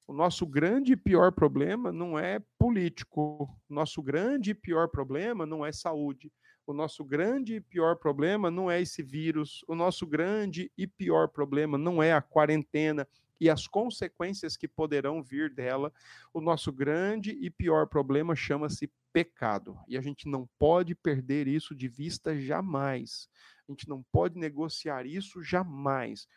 O 0.07 0.13
nosso 0.13 0.45
grande 0.45 0.93
e 0.93 0.97
pior 0.97 1.31
problema 1.31 1.91
não 1.91 2.17
é 2.17 2.39
político, 2.59 3.49
o 3.67 3.73
nosso 3.73 4.01
grande 4.03 4.51
e 4.51 4.55
pior 4.55 4.87
problema 4.87 5.45
não 5.45 5.65
é 5.65 5.71
saúde, 5.71 6.31
o 6.67 6.73
nosso 6.73 7.03
grande 7.03 7.55
e 7.55 7.61
pior 7.61 7.95
problema 7.95 8.51
não 8.51 8.69
é 8.69 8.81
esse 8.81 9.01
vírus, 9.01 9.63
o 9.67 9.73
nosso 9.73 10.05
grande 10.05 10.71
e 10.77 10.85
pior 10.85 11.27
problema 11.27 11.77
não 11.77 12.03
é 12.03 12.13
a 12.13 12.21
quarentena, 12.21 13.07
e 13.39 13.49
as 13.49 13.67
consequências 13.67 14.55
que 14.55 14.67
poderão 14.67 15.21
vir 15.21 15.53
dela, 15.53 15.91
o 16.33 16.39
nosso 16.39 16.71
grande 16.71 17.31
e 17.31 17.49
pior 17.49 17.87
problema 17.87 18.35
chama-se 18.35 18.91
pecado. 19.11 19.77
E 19.87 19.97
a 19.97 20.01
gente 20.01 20.27
não 20.27 20.47
pode 20.59 20.95
perder 20.95 21.47
isso 21.47 21.75
de 21.75 21.87
vista 21.87 22.37
jamais. 22.39 23.27
A 23.67 23.71
gente 23.71 23.87
não 23.87 24.03
pode 24.11 24.37
negociar 24.37 25.05
isso 25.05 25.41
jamais. 25.43 26.27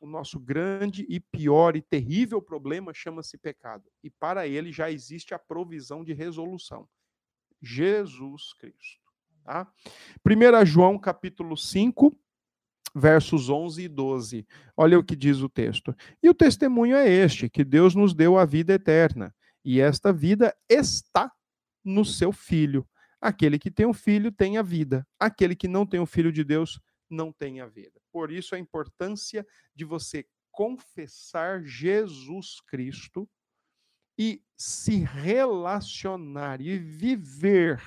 O 0.00 0.06
nosso 0.06 0.38
grande 0.38 1.06
e 1.08 1.18
pior 1.18 1.76
e 1.76 1.82
terrível 1.82 2.42
problema 2.42 2.92
chama-se 2.92 3.38
pecado. 3.38 3.90
E 4.02 4.10
para 4.10 4.46
ele 4.46 4.72
já 4.72 4.90
existe 4.90 5.32
a 5.32 5.38
provisão 5.38 6.04
de 6.04 6.12
resolução. 6.12 6.88
Jesus 7.62 8.52
Cristo. 8.54 9.04
Tá? 9.44 9.70
1 10.26 10.66
João 10.66 10.98
capítulo 10.98 11.56
5, 11.56 12.14
versos 12.94 13.48
11 13.48 13.82
e 13.82 13.88
12. 13.88 14.46
Olha 14.76 14.98
o 14.98 15.04
que 15.04 15.16
diz 15.16 15.40
o 15.40 15.48
texto. 15.48 15.94
E 16.22 16.28
o 16.28 16.34
testemunho 16.34 16.96
é 16.96 17.08
este: 17.08 17.48
que 17.48 17.64
Deus 17.64 17.94
nos 17.94 18.14
deu 18.14 18.38
a 18.38 18.44
vida 18.44 18.74
eterna, 18.74 19.34
e 19.64 19.80
esta 19.80 20.12
vida 20.12 20.54
está 20.68 21.32
no 21.84 22.04
seu 22.04 22.32
Filho. 22.32 22.86
Aquele 23.20 23.58
que 23.58 23.70
tem 23.70 23.86
o 23.86 23.90
um 23.90 23.94
filho 23.94 24.30
tem 24.30 24.58
a 24.58 24.62
vida, 24.62 25.06
aquele 25.18 25.56
que 25.56 25.66
não 25.66 25.86
tem 25.86 25.98
o 25.98 26.04
filho 26.04 26.30
de 26.30 26.44
Deus 26.44 26.78
não 27.08 27.32
tem 27.32 27.60
a 27.60 27.66
vida. 27.66 27.98
Por 28.12 28.30
isso 28.30 28.54
a 28.54 28.58
importância 28.58 29.46
de 29.74 29.82
você 29.82 30.26
confessar 30.52 31.62
Jesus 31.64 32.60
Cristo 32.66 33.26
e 34.18 34.42
se 34.56 34.98
relacionar 34.98 36.60
e 36.60 36.78
viver 36.78 37.82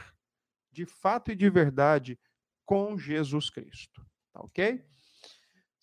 de 0.72 0.86
fato 0.86 1.32
e 1.32 1.36
de 1.36 1.50
verdade 1.50 2.20
com 2.66 2.98
Jesus 2.98 3.50
Cristo. 3.50 4.06
Tá 4.34 4.42
ok? 4.42 4.84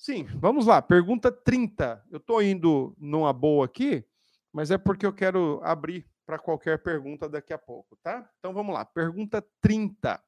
Sim, 0.04 0.24
vamos 0.38 0.66
lá. 0.66 0.82
Pergunta 0.82 1.32
30. 1.32 2.04
Eu 2.10 2.18
estou 2.18 2.42
indo 2.42 2.94
numa 2.98 3.32
boa 3.32 3.64
aqui, 3.64 4.04
mas 4.52 4.70
é 4.70 4.76
porque 4.76 5.06
eu 5.06 5.14
quero 5.14 5.62
abrir 5.64 6.06
para 6.26 6.38
qualquer 6.38 6.82
pergunta 6.82 7.26
daqui 7.26 7.54
a 7.54 7.58
pouco, 7.58 7.96
tá? 8.02 8.30
Então 8.38 8.52
vamos 8.52 8.74
lá. 8.74 8.84
Pergunta 8.84 9.42
30. 9.62 10.22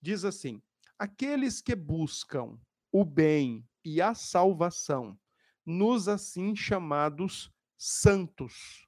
Diz 0.00 0.24
assim: 0.24 0.62
Aqueles 0.96 1.60
que 1.60 1.74
buscam 1.74 2.56
o 2.92 3.04
bem 3.04 3.68
e 3.84 4.00
a 4.00 4.14
salvação, 4.14 5.18
nos 5.66 6.06
assim 6.06 6.54
chamados 6.54 7.50
santos, 7.76 8.86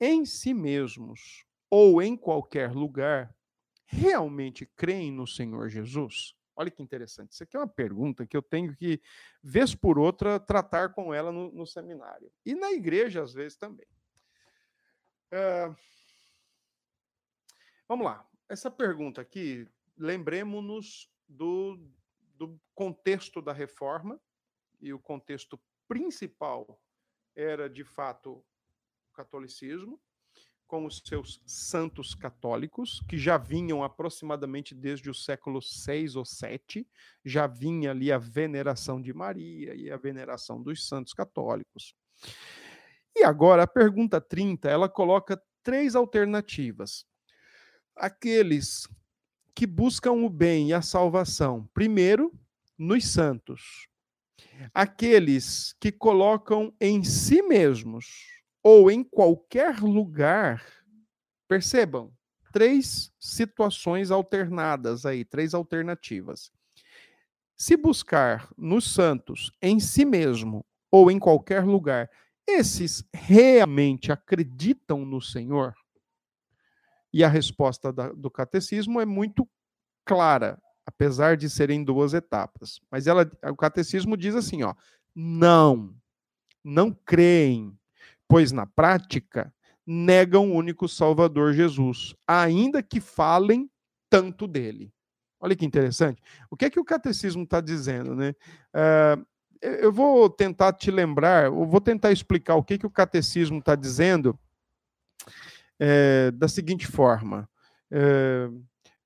em 0.00 0.24
si 0.24 0.52
mesmos 0.52 1.44
ou 1.70 2.02
em 2.02 2.16
qualquer 2.16 2.72
lugar, 2.72 3.32
realmente 3.86 4.66
creem 4.74 5.12
no 5.12 5.28
Senhor 5.28 5.68
Jesus? 5.68 6.34
Olha 6.56 6.70
que 6.70 6.82
interessante. 6.82 7.32
Isso 7.32 7.42
aqui 7.42 7.56
é 7.56 7.60
uma 7.60 7.68
pergunta 7.68 8.26
que 8.26 8.36
eu 8.36 8.42
tenho 8.42 8.74
que, 8.76 9.00
vez 9.42 9.74
por 9.74 9.98
outra, 9.98 10.38
tratar 10.38 10.94
com 10.94 11.12
ela 11.12 11.32
no, 11.32 11.50
no 11.52 11.66
seminário. 11.66 12.30
E 12.44 12.54
na 12.54 12.72
igreja, 12.72 13.22
às 13.22 13.32
vezes, 13.32 13.56
também. 13.56 13.86
Vamos 17.88 18.06
lá. 18.06 18.28
Essa 18.48 18.70
pergunta 18.70 19.20
aqui, 19.20 19.68
lembremos-nos 19.96 21.10
do, 21.28 21.78
do 22.36 22.60
contexto 22.74 23.42
da 23.42 23.52
reforma, 23.52 24.20
e 24.80 24.92
o 24.92 24.98
contexto 24.98 25.58
principal 25.88 26.80
era, 27.34 27.68
de 27.68 27.84
fato, 27.84 28.32
o 28.32 29.14
catolicismo. 29.14 30.00
Com 30.66 30.86
os 30.86 31.02
seus 31.04 31.40
santos 31.46 32.14
católicos, 32.14 33.00
que 33.08 33.16
já 33.16 33.36
vinham 33.36 33.82
aproximadamente 33.82 34.74
desde 34.74 35.10
o 35.10 35.14
século 35.14 35.60
6 35.60 36.16
ou 36.16 36.24
7, 36.24 36.86
já 37.24 37.46
vinha 37.46 37.90
ali 37.90 38.10
a 38.10 38.18
veneração 38.18 39.00
de 39.00 39.12
Maria 39.12 39.74
e 39.74 39.90
a 39.90 39.96
veneração 39.96 40.62
dos 40.62 40.86
santos 40.86 41.12
católicos. 41.12 41.94
E 43.14 43.24
agora 43.24 43.62
a 43.62 43.66
pergunta 43.66 44.20
30, 44.20 44.68
ela 44.68 44.88
coloca 44.88 45.40
três 45.62 45.94
alternativas. 45.94 47.06
Aqueles 47.94 48.88
que 49.54 49.66
buscam 49.66 50.12
o 50.12 50.28
bem 50.28 50.70
e 50.70 50.74
a 50.74 50.82
salvação, 50.82 51.68
primeiro, 51.72 52.32
nos 52.76 53.06
santos. 53.06 53.88
Aqueles 54.72 55.74
que 55.80 55.92
colocam 55.92 56.74
em 56.80 57.04
si 57.04 57.40
mesmos 57.42 58.34
ou 58.64 58.90
em 58.90 59.04
qualquer 59.04 59.78
lugar, 59.80 60.64
percebam, 61.46 62.10
três 62.50 63.12
situações 63.20 64.10
alternadas 64.10 65.04
aí, 65.04 65.22
três 65.22 65.52
alternativas. 65.52 66.50
Se 67.54 67.76
buscar 67.76 68.48
nos 68.56 68.92
santos, 68.94 69.52
em 69.60 69.78
si 69.78 70.06
mesmo 70.06 70.64
ou 70.90 71.10
em 71.10 71.18
qualquer 71.18 71.62
lugar, 71.62 72.10
esses 72.46 73.04
realmente 73.12 74.10
acreditam 74.10 75.04
no 75.04 75.20
Senhor? 75.20 75.74
E 77.12 77.22
a 77.22 77.28
resposta 77.28 77.92
da, 77.92 78.12
do 78.12 78.30
catecismo 78.30 79.00
é 79.00 79.04
muito 79.04 79.48
clara, 80.06 80.60
apesar 80.86 81.36
de 81.36 81.50
serem 81.50 81.84
duas 81.84 82.14
etapas. 82.14 82.80
Mas 82.90 83.06
ela, 83.06 83.30
o 83.50 83.56
catecismo 83.56 84.16
diz 84.16 84.34
assim, 84.34 84.62
ó, 84.62 84.74
não, 85.14 85.94
não 86.64 86.92
creem, 86.92 87.78
pois 88.28 88.52
na 88.52 88.66
prática 88.66 89.52
negam 89.86 90.50
o 90.50 90.54
único 90.54 90.88
Salvador 90.88 91.52
Jesus, 91.52 92.14
ainda 92.26 92.82
que 92.82 93.00
falem 93.00 93.70
tanto 94.08 94.46
dele. 94.46 94.92
Olha 95.40 95.54
que 95.54 95.66
interessante. 95.66 96.22
O 96.50 96.56
que 96.56 96.64
é 96.64 96.70
que 96.70 96.80
o 96.80 96.84
catecismo 96.84 97.42
está 97.42 97.60
dizendo, 97.60 98.14
né? 98.14 98.34
Uh, 98.74 99.26
eu 99.60 99.92
vou 99.92 100.28
tentar 100.28 100.72
te 100.72 100.90
lembrar, 100.90 101.46
eu 101.46 101.66
vou 101.66 101.80
tentar 101.80 102.12
explicar 102.12 102.54
o 102.54 102.62
que, 102.62 102.78
que 102.78 102.86
o 102.86 102.90
catecismo 102.90 103.58
está 103.58 103.74
dizendo 103.74 104.38
é, 105.78 106.30
da 106.32 106.48
seguinte 106.48 106.86
forma. 106.86 107.48
É, 107.90 108.48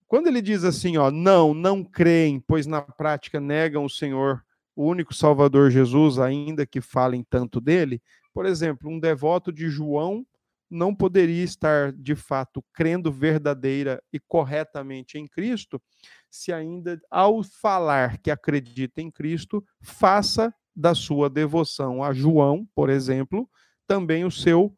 quando 0.06 0.26
ele 0.26 0.42
diz 0.42 0.64
assim, 0.64 0.96
ó, 0.96 1.10
não, 1.10 1.54
não 1.54 1.84
creem, 1.84 2.40
pois 2.40 2.66
na 2.66 2.80
prática 2.82 3.38
negam 3.38 3.84
o 3.84 3.90
Senhor, 3.90 4.42
o 4.74 4.84
único 4.86 5.14
Salvador 5.14 5.70
Jesus, 5.70 6.18
ainda 6.18 6.66
que 6.66 6.80
falem 6.80 7.24
tanto 7.28 7.60
dele, 7.60 8.02
por 8.38 8.46
exemplo, 8.46 8.88
um 8.88 9.00
devoto 9.00 9.50
de 9.50 9.68
João 9.68 10.24
não 10.70 10.94
poderia 10.94 11.42
estar, 11.42 11.90
de 11.90 12.14
fato, 12.14 12.64
crendo 12.72 13.10
verdadeira 13.10 14.00
e 14.12 14.20
corretamente 14.20 15.18
em 15.18 15.26
Cristo, 15.26 15.82
se 16.30 16.52
ainda, 16.52 17.00
ao 17.10 17.42
falar 17.42 18.18
que 18.18 18.30
acredita 18.30 19.02
em 19.02 19.10
Cristo, 19.10 19.66
faça 19.82 20.54
da 20.72 20.94
sua 20.94 21.28
devoção 21.28 22.00
a 22.00 22.12
João, 22.12 22.64
por 22.76 22.90
exemplo, 22.90 23.50
também 23.88 24.24
o 24.24 24.30
seu 24.30 24.72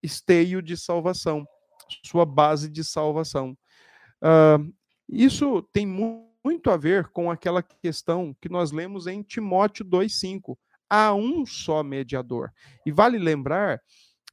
esteio 0.00 0.62
de 0.62 0.76
salvação, 0.76 1.44
sua 2.04 2.24
base 2.24 2.70
de 2.70 2.84
salvação. 2.84 3.58
Uh, 4.22 4.72
isso 5.08 5.62
tem 5.72 5.84
muito 5.84 6.70
a 6.70 6.76
ver 6.76 7.08
com 7.08 7.28
aquela 7.28 7.60
questão 7.60 8.32
que 8.40 8.48
nós 8.48 8.70
lemos 8.70 9.08
em 9.08 9.20
Timóteo 9.20 9.84
2,5 9.84 10.56
há 10.88 11.14
um 11.14 11.44
só 11.46 11.82
mediador. 11.82 12.50
E 12.86 12.92
vale 12.92 13.18
lembrar 13.18 13.80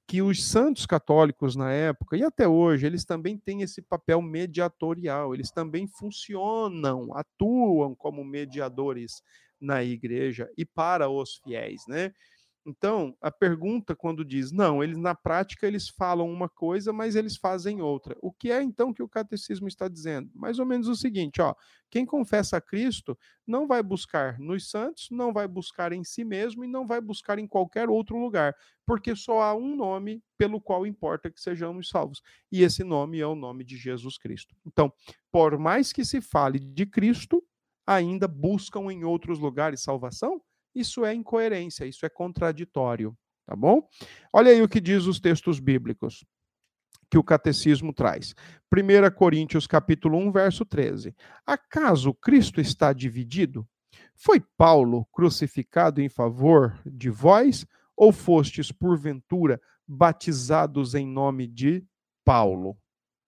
que 0.07 0.21
os 0.21 0.43
santos 0.47 0.85
católicos 0.85 1.55
na 1.55 1.71
época 1.71 2.15
e 2.15 2.23
até 2.23 2.47
hoje, 2.47 2.85
eles 2.85 3.05
também 3.05 3.37
têm 3.37 3.61
esse 3.61 3.81
papel 3.81 4.21
mediatorial, 4.21 5.33
eles 5.33 5.51
também 5.51 5.87
funcionam, 5.87 7.15
atuam 7.15 7.95
como 7.95 8.23
mediadores 8.23 9.21
na 9.59 9.83
igreja 9.83 10.49
e 10.57 10.63
para 10.65 11.09
os 11.09 11.37
fiéis, 11.43 11.81
né? 11.87 12.13
Então, 12.67 13.15
a 13.21 13.29
pergunta 13.29 13.95
quando 13.95 14.25
diz, 14.25 14.51
não, 14.51 14.83
eles 14.83 14.97
na 14.97 15.13
prática 15.13 15.67
eles 15.67 15.87
falam 15.87 16.27
uma 16.27 16.49
coisa, 16.49 16.91
mas 16.91 17.15
eles 17.15 17.37
fazem 17.37 17.79
outra. 17.79 18.17
O 18.21 18.31
que 18.33 18.51
é 18.51 18.59
então 18.63 18.91
que 18.91 19.03
o 19.03 19.07
catecismo 19.07 19.67
está 19.67 19.87
dizendo? 19.87 20.31
Mais 20.33 20.57
ou 20.57 20.65
menos 20.65 20.87
o 20.87 20.95
seguinte, 20.95 21.39
ó, 21.39 21.53
quem 21.91 22.07
confessa 22.07 22.57
a 22.57 22.61
Cristo 22.61 23.15
não 23.45 23.67
vai 23.67 23.83
buscar 23.83 24.39
nos 24.39 24.67
santos, 24.67 25.09
não 25.11 25.31
vai 25.31 25.47
buscar 25.47 25.93
em 25.93 26.03
si 26.03 26.23
mesmo 26.23 26.63
e 26.65 26.67
não 26.67 26.87
vai 26.87 26.99
buscar 26.99 27.37
em 27.37 27.47
qualquer 27.47 27.87
outro 27.87 28.17
lugar, 28.17 28.55
porque 28.83 29.15
só 29.15 29.41
há 29.41 29.53
um 29.53 29.75
nome 29.75 30.23
pelo 30.35 30.59
qual 30.59 30.87
importa 30.87 31.29
que 31.29 31.39
sejamos 31.39 31.87
salvos, 31.89 32.19
e 32.51 32.63
esse 32.63 32.83
nome 32.83 33.19
é 33.19 33.27
o 33.27 33.35
nome 33.35 33.63
de 33.63 33.77
Jesus 33.77 34.17
Cristo. 34.17 34.55
Então, 34.65 34.91
por 35.31 35.55
mais 35.59 35.93
que 35.93 36.03
se 36.03 36.19
fale 36.19 36.57
de 36.57 36.87
Cristo, 36.87 37.43
ainda 37.85 38.27
buscam 38.27 38.91
em 38.91 39.03
outros 39.03 39.37
lugares 39.37 39.83
salvação? 39.83 40.41
Isso 40.75 41.05
é 41.05 41.13
incoerência, 41.13 41.85
isso 41.85 42.05
é 42.05 42.09
contraditório, 42.09 43.17
tá 43.45 43.55
bom? 43.55 43.87
Olha 44.33 44.51
aí 44.51 44.61
o 44.61 44.67
que 44.67 44.81
diz 44.81 45.05
os 45.05 45.19
textos 45.19 45.59
bíblicos 45.59 46.25
que 47.09 47.17
o 47.17 47.23
catecismo 47.23 47.93
traz. 47.93 48.35
1 48.73 49.15
Coríntios 49.15 49.65
capítulo 49.65 50.17
1, 50.17 50.31
verso 50.31 50.65
13. 50.65 51.15
Acaso 51.45 52.13
Cristo 52.13 52.59
está 52.59 52.91
dividido? 52.91 53.65
Foi 54.15 54.41
Paulo 54.57 55.05
crucificado 55.11 56.01
em 56.01 56.09
favor 56.09 56.77
de 56.85 57.09
vós 57.09 57.65
ou 57.95 58.11
fostes 58.11 58.71
porventura 58.71 59.61
batizados 59.87 60.93
em 60.95 61.07
nome 61.07 61.47
de 61.47 61.85
Paulo? 62.23 62.77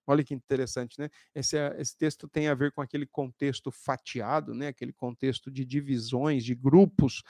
Olha 0.08 0.24
que 0.24 0.34
interessante, 0.34 0.98
né? 0.98 1.10
Esse, 1.36 1.58
é, 1.58 1.76
esse, 1.80 1.96
texto 1.98 2.28
tem 2.30 2.48
a 2.48 2.56
ver 2.56 2.72
com 2.72 2.82
aquele 2.82 3.06
contexto 3.06 3.70
fatiado, 3.70 4.54
né? 4.54 4.67
Aquele 4.67 4.93
contexto 4.93 5.52
de 5.52 5.65
divisões, 5.65 6.46
de 6.46 6.56
grupos, 6.56 7.22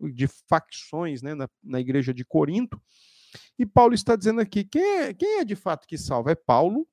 de 0.00 0.26
facções, 0.26 1.20
né? 1.20 1.34
Na, 1.34 1.48
na 1.62 1.78
igreja 1.78 2.14
de 2.14 2.24
Corinto. 2.24 2.80
E 3.58 3.66
Paulo 3.66 3.94
está 3.94 4.16
dizendo 4.16 4.40
aqui: 4.40 4.64
quem 4.64 4.82
é, 4.82 5.14
quem 5.14 5.40
é 5.40 5.44
de 5.44 5.54
fato 5.54 5.86
que 5.86 5.98
salva? 5.98 6.32
É 6.32 6.34
Paulo. 6.34 6.88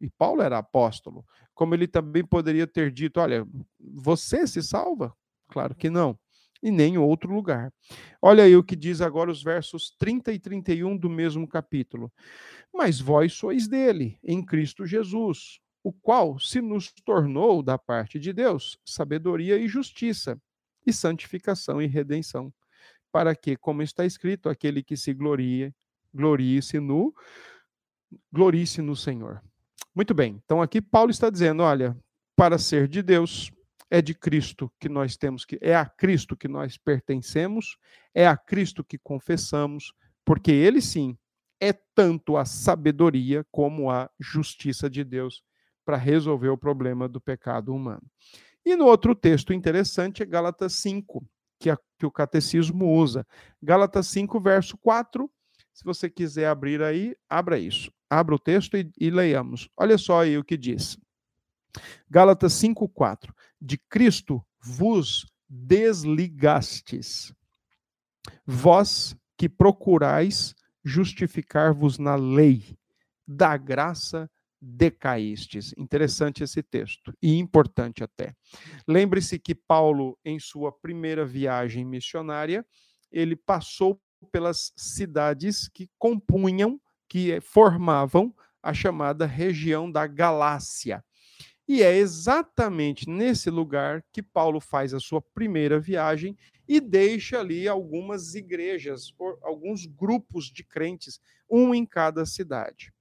E 0.00 0.10
Paulo 0.10 0.42
era 0.42 0.58
apóstolo. 0.58 1.24
Como 1.54 1.74
ele 1.74 1.86
também 1.86 2.24
poderia 2.24 2.66
ter 2.66 2.90
dito: 2.90 3.20
olha, 3.20 3.46
você 3.78 4.46
se 4.46 4.62
salva? 4.62 5.14
Claro 5.48 5.74
que 5.74 5.90
não 5.90 6.18
e 6.64 6.70
nem 6.70 6.96
outro 6.96 7.30
lugar. 7.30 7.70
Olha 8.22 8.44
aí 8.44 8.56
o 8.56 8.64
que 8.64 8.74
diz 8.74 9.02
agora 9.02 9.30
os 9.30 9.42
versos 9.42 9.94
30 9.98 10.32
e 10.32 10.38
31 10.38 10.96
do 10.96 11.10
mesmo 11.10 11.46
capítulo. 11.46 12.10
Mas 12.72 12.98
vós 12.98 13.34
sois 13.34 13.68
dele, 13.68 14.18
em 14.24 14.42
Cristo 14.42 14.86
Jesus, 14.86 15.60
o 15.82 15.92
qual 15.92 16.38
se 16.38 16.62
nos 16.62 16.90
tornou 17.04 17.62
da 17.62 17.76
parte 17.76 18.18
de 18.18 18.32
Deus 18.32 18.78
sabedoria 18.82 19.58
e 19.58 19.68
justiça, 19.68 20.40
e 20.86 20.92
santificação 20.92 21.82
e 21.82 21.86
redenção, 21.86 22.52
para 23.12 23.36
que, 23.36 23.56
como 23.56 23.82
está 23.82 24.06
escrito, 24.06 24.48
aquele 24.48 24.82
que 24.82 24.96
se 24.96 25.12
gloria, 25.12 25.70
glorie-se 26.14 26.80
no 26.80 27.14
glorie-se 28.32 28.80
no 28.80 28.96
Senhor. 28.96 29.42
Muito 29.94 30.14
bem. 30.14 30.40
Então 30.44 30.62
aqui 30.62 30.80
Paulo 30.80 31.10
está 31.10 31.28
dizendo, 31.28 31.62
olha, 31.62 31.96
para 32.36 32.58
ser 32.58 32.88
de 32.88 33.02
Deus, 33.02 33.50
é 33.94 34.02
de 34.02 34.12
Cristo 34.12 34.72
que 34.80 34.88
nós 34.88 35.16
temos 35.16 35.44
que, 35.44 35.56
é 35.62 35.76
a 35.76 35.86
Cristo 35.86 36.36
que 36.36 36.48
nós 36.48 36.76
pertencemos, 36.76 37.78
é 38.12 38.26
a 38.26 38.36
Cristo 38.36 38.82
que 38.82 38.98
confessamos, 38.98 39.92
porque 40.24 40.50
ele 40.50 40.82
sim 40.82 41.16
é 41.60 41.72
tanto 41.94 42.36
a 42.36 42.44
sabedoria 42.44 43.46
como 43.52 43.88
a 43.88 44.10
justiça 44.18 44.90
de 44.90 45.04
Deus 45.04 45.44
para 45.84 45.96
resolver 45.96 46.48
o 46.48 46.58
problema 46.58 47.08
do 47.08 47.20
pecado 47.20 47.72
humano. 47.72 48.02
E 48.66 48.74
no 48.74 48.86
outro 48.86 49.14
texto 49.14 49.52
interessante 49.52 50.24
é 50.24 50.26
Gálatas 50.26 50.72
5, 50.72 51.24
que, 51.60 51.70
a, 51.70 51.78
que 51.96 52.04
o 52.04 52.10
catecismo 52.10 52.92
usa. 52.98 53.24
Gálatas 53.62 54.08
5, 54.08 54.40
verso 54.40 54.76
4. 54.78 55.30
Se 55.72 55.84
você 55.84 56.10
quiser 56.10 56.48
abrir 56.48 56.82
aí, 56.82 57.14
abra 57.30 57.60
isso. 57.60 57.92
Abra 58.10 58.34
o 58.34 58.40
texto 58.40 58.76
e, 58.76 58.90
e 58.98 59.08
leiamos. 59.08 59.68
Olha 59.76 59.96
só 59.96 60.22
aí 60.22 60.36
o 60.36 60.42
que 60.42 60.56
diz. 60.56 60.98
Gálatas 62.08 62.52
5:4. 62.54 63.34
De 63.60 63.78
Cristo 63.78 64.44
vos 64.62 65.26
desligastes. 65.48 67.34
Vós 68.46 69.16
que 69.36 69.48
procurais 69.48 70.54
justificar-vos 70.84 71.98
na 71.98 72.14
lei, 72.14 72.76
da 73.26 73.56
graça 73.56 74.30
decaístes. 74.60 75.74
Interessante 75.76 76.42
esse 76.42 76.62
texto 76.62 77.12
e 77.22 77.38
importante 77.38 78.02
até. 78.02 78.34
Lembre-se 78.88 79.38
que 79.38 79.54
Paulo, 79.54 80.18
em 80.24 80.38
sua 80.38 80.72
primeira 80.72 81.24
viagem 81.24 81.84
missionária, 81.84 82.64
ele 83.10 83.36
passou 83.36 84.00
pelas 84.32 84.72
cidades 84.76 85.68
que 85.68 85.88
compunham, 85.98 86.80
que 87.08 87.40
formavam 87.40 88.34
a 88.62 88.72
chamada 88.72 89.26
região 89.26 89.90
da 89.90 90.06
Galácia. 90.06 91.04
E 91.66 91.82
é 91.82 91.96
exatamente 91.96 93.08
nesse 93.08 93.48
lugar 93.48 94.04
que 94.12 94.22
Paulo 94.22 94.60
faz 94.60 94.92
a 94.92 95.00
sua 95.00 95.22
primeira 95.22 95.80
viagem 95.80 96.36
e 96.68 96.80
deixa 96.80 97.40
ali 97.40 97.66
algumas 97.66 98.34
igrejas, 98.34 99.14
alguns 99.42 99.86
grupos 99.86 100.46
de 100.46 100.62
crentes, 100.62 101.20
um 101.48 101.74
em 101.74 101.86
cada 101.86 102.26
cidade. 102.26 102.92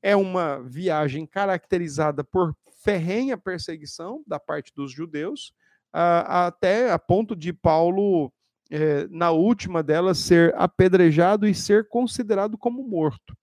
É 0.00 0.14
uma 0.14 0.60
viagem 0.62 1.26
caracterizada 1.26 2.22
por 2.22 2.54
ferrenha 2.82 3.36
perseguição 3.36 4.22
da 4.26 4.38
parte 4.38 4.72
dos 4.74 4.92
judeus, 4.92 5.52
até 5.92 6.92
a 6.92 6.98
ponto 6.98 7.34
de 7.34 7.52
Paulo, 7.52 8.32
é, 8.70 9.08
na 9.08 9.30
última 9.30 9.82
delas, 9.82 10.18
ser 10.18 10.54
apedrejado 10.56 11.48
e 11.48 11.54
ser 11.54 11.88
considerado 11.88 12.56
como 12.56 12.86
morto. 12.86 13.36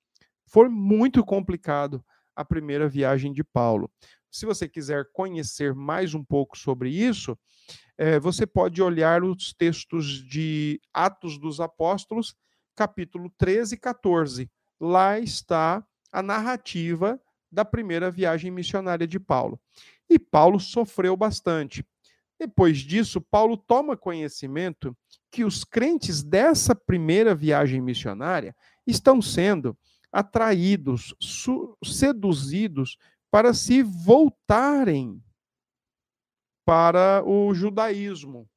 Foi 0.45 0.69
muito 0.69 1.23
complicado 1.25 2.03
a 2.35 2.45
primeira 2.45 2.87
viagem 2.87 3.33
de 3.33 3.43
Paulo. 3.43 3.91
Se 4.33 4.47
você 4.47 4.67
quiser 4.67 5.11
conhecer 5.13 5.75
mais 5.75 6.15
um 6.15 6.23
pouco 6.23 6.57
sobre 6.57 6.89
isso, 6.89 7.37
é, 7.95 8.19
você 8.19 8.47
pode 8.47 8.81
olhar 8.81 9.23
os 9.23 9.53
textos 9.53 10.27
de 10.27 10.81
Atos 10.91 11.37
dos 11.37 11.59
Apóstolos, 11.59 12.35
capítulo 12.75 13.31
13 13.37 13.75
e 13.75 13.77
14. 13.77 14.51
Lá 14.79 15.19
está 15.19 15.85
a 16.11 16.23
narrativa 16.23 17.21
da 17.51 17.63
primeira 17.63 18.09
viagem 18.09 18.49
missionária 18.49 19.07
de 19.07 19.19
Paulo. 19.19 19.61
E 20.09 20.17
Paulo 20.17 20.59
sofreu 20.59 21.15
bastante. 21.15 21.85
Depois 22.39 22.79
disso, 22.79 23.21
Paulo 23.21 23.55
toma 23.55 23.95
conhecimento 23.95 24.97
que 25.29 25.45
os 25.45 25.63
crentes 25.63 26.23
dessa 26.23 26.73
primeira 26.73 27.35
viagem 27.35 27.79
missionária 27.79 28.55
estão 28.87 29.21
sendo 29.21 29.77
atraídos, 30.11 31.15
seduzidos 31.83 32.97
para 33.33 33.51
se 33.51 33.81
voltarem 33.81 35.19
para 36.63 37.23
o 37.25 37.51
judaísmo. 37.51 38.47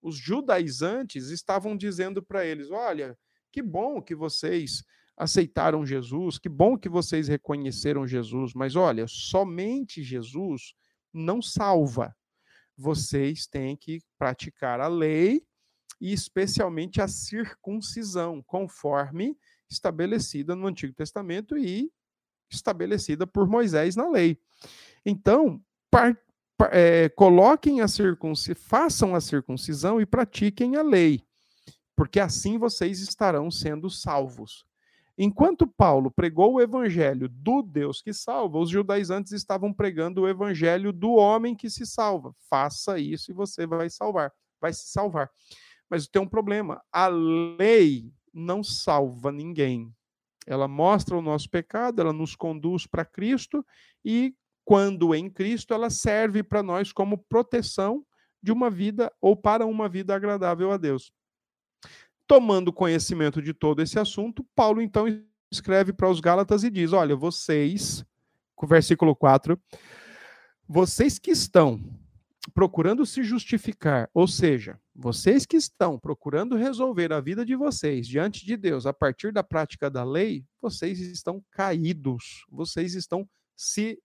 Os 0.00 0.16
judaizantes 0.16 1.30
estavam 1.30 1.76
dizendo 1.76 2.22
para 2.22 2.46
eles: 2.46 2.70
olha, 2.70 3.18
que 3.50 3.60
bom 3.60 4.00
que 4.00 4.14
vocês 4.14 4.84
aceitaram 5.16 5.84
Jesus, 5.84 6.38
que 6.38 6.48
bom 6.48 6.78
que 6.78 6.88
vocês 6.88 7.26
reconheceram 7.26 8.06
Jesus, 8.06 8.54
mas 8.54 8.76
olha, 8.76 9.06
somente 9.08 10.00
Jesus 10.00 10.74
não 11.12 11.42
salva. 11.42 12.14
Vocês 12.76 13.48
têm 13.48 13.76
que 13.76 13.98
praticar 14.16 14.80
a 14.80 14.86
lei 14.86 15.44
e 16.00 16.12
especialmente 16.12 17.00
a 17.00 17.08
circuncisão, 17.08 18.40
conforme 18.46 19.36
estabelecida 19.68 20.54
no 20.54 20.68
Antigo 20.68 20.94
Testamento 20.94 21.58
e 21.58 21.90
estabelecida 22.50 23.26
por 23.26 23.46
Moisés 23.46 23.96
na 23.96 24.08
lei. 24.08 24.38
Então, 25.04 25.60
par, 25.90 26.16
par, 26.56 26.70
é, 26.72 27.08
coloquem 27.10 27.80
a 27.80 27.88
circuncisão, 27.88 28.62
façam 28.62 29.14
a 29.14 29.20
circuncisão 29.20 30.00
e 30.00 30.06
pratiquem 30.06 30.76
a 30.76 30.82
lei, 30.82 31.24
porque 31.96 32.20
assim 32.20 32.58
vocês 32.58 33.00
estarão 33.00 33.50
sendo 33.50 33.90
salvos. 33.90 34.64
Enquanto 35.16 35.66
Paulo 35.66 36.10
pregou 36.10 36.54
o 36.54 36.60
evangelho 36.60 37.28
do 37.28 37.62
Deus 37.62 38.02
que 38.02 38.12
salva, 38.12 38.58
os 38.58 38.68
judaizantes 38.68 39.32
estavam 39.32 39.72
pregando 39.72 40.22
o 40.22 40.28
evangelho 40.28 40.92
do 40.92 41.12
homem 41.12 41.54
que 41.54 41.70
se 41.70 41.86
salva. 41.86 42.34
Faça 42.50 42.98
isso 42.98 43.30
e 43.30 43.34
você 43.34 43.64
vai 43.64 43.88
salvar, 43.88 44.32
vai 44.60 44.72
se 44.72 44.88
salvar. 44.88 45.30
Mas 45.88 46.08
tem 46.08 46.20
um 46.20 46.28
problema: 46.28 46.82
a 46.90 47.06
lei 47.06 48.12
não 48.32 48.64
salva 48.64 49.30
ninguém. 49.30 49.94
Ela 50.46 50.68
mostra 50.68 51.16
o 51.16 51.22
nosso 51.22 51.48
pecado, 51.48 52.00
ela 52.00 52.12
nos 52.12 52.36
conduz 52.36 52.86
para 52.86 53.04
Cristo 53.04 53.64
e 54.04 54.34
quando 54.64 55.14
em 55.14 55.30
Cristo 55.30 55.74
ela 55.74 55.90
serve 55.90 56.42
para 56.42 56.62
nós 56.62 56.92
como 56.92 57.18
proteção 57.18 58.04
de 58.42 58.52
uma 58.52 58.70
vida 58.70 59.12
ou 59.20 59.36
para 59.36 59.66
uma 59.66 59.88
vida 59.88 60.14
agradável 60.14 60.70
a 60.70 60.76
Deus. 60.76 61.12
Tomando 62.26 62.72
conhecimento 62.72 63.42
de 63.42 63.52
todo 63.52 63.82
esse 63.82 63.98
assunto, 63.98 64.46
Paulo 64.54 64.80
então 64.80 65.06
escreve 65.50 65.92
para 65.92 66.08
os 66.08 66.20
Gálatas 66.20 66.64
e 66.64 66.70
diz: 66.70 66.92
Olha, 66.92 67.14
vocês, 67.14 68.04
versículo 68.62 69.14
4, 69.14 69.60
vocês 70.66 71.18
que 71.18 71.30
estão 71.30 71.80
procurando 72.54 73.04
se 73.06 73.22
justificar, 73.22 74.08
ou 74.12 74.26
seja, 74.26 74.78
vocês 74.94 75.44
que 75.44 75.56
estão 75.56 75.98
procurando 75.98 76.56
resolver 76.56 77.12
a 77.12 77.20
vida 77.20 77.44
de 77.44 77.56
vocês 77.56 78.06
diante 78.06 78.46
de 78.46 78.56
Deus 78.56 78.86
a 78.86 78.92
partir 78.92 79.32
da 79.32 79.42
prática 79.42 79.90
da 79.90 80.04
lei, 80.04 80.46
vocês 80.60 81.00
estão 81.00 81.44
caídos, 81.50 82.44
vocês 82.48 82.94
estão 82.94 83.28
se 83.56 84.00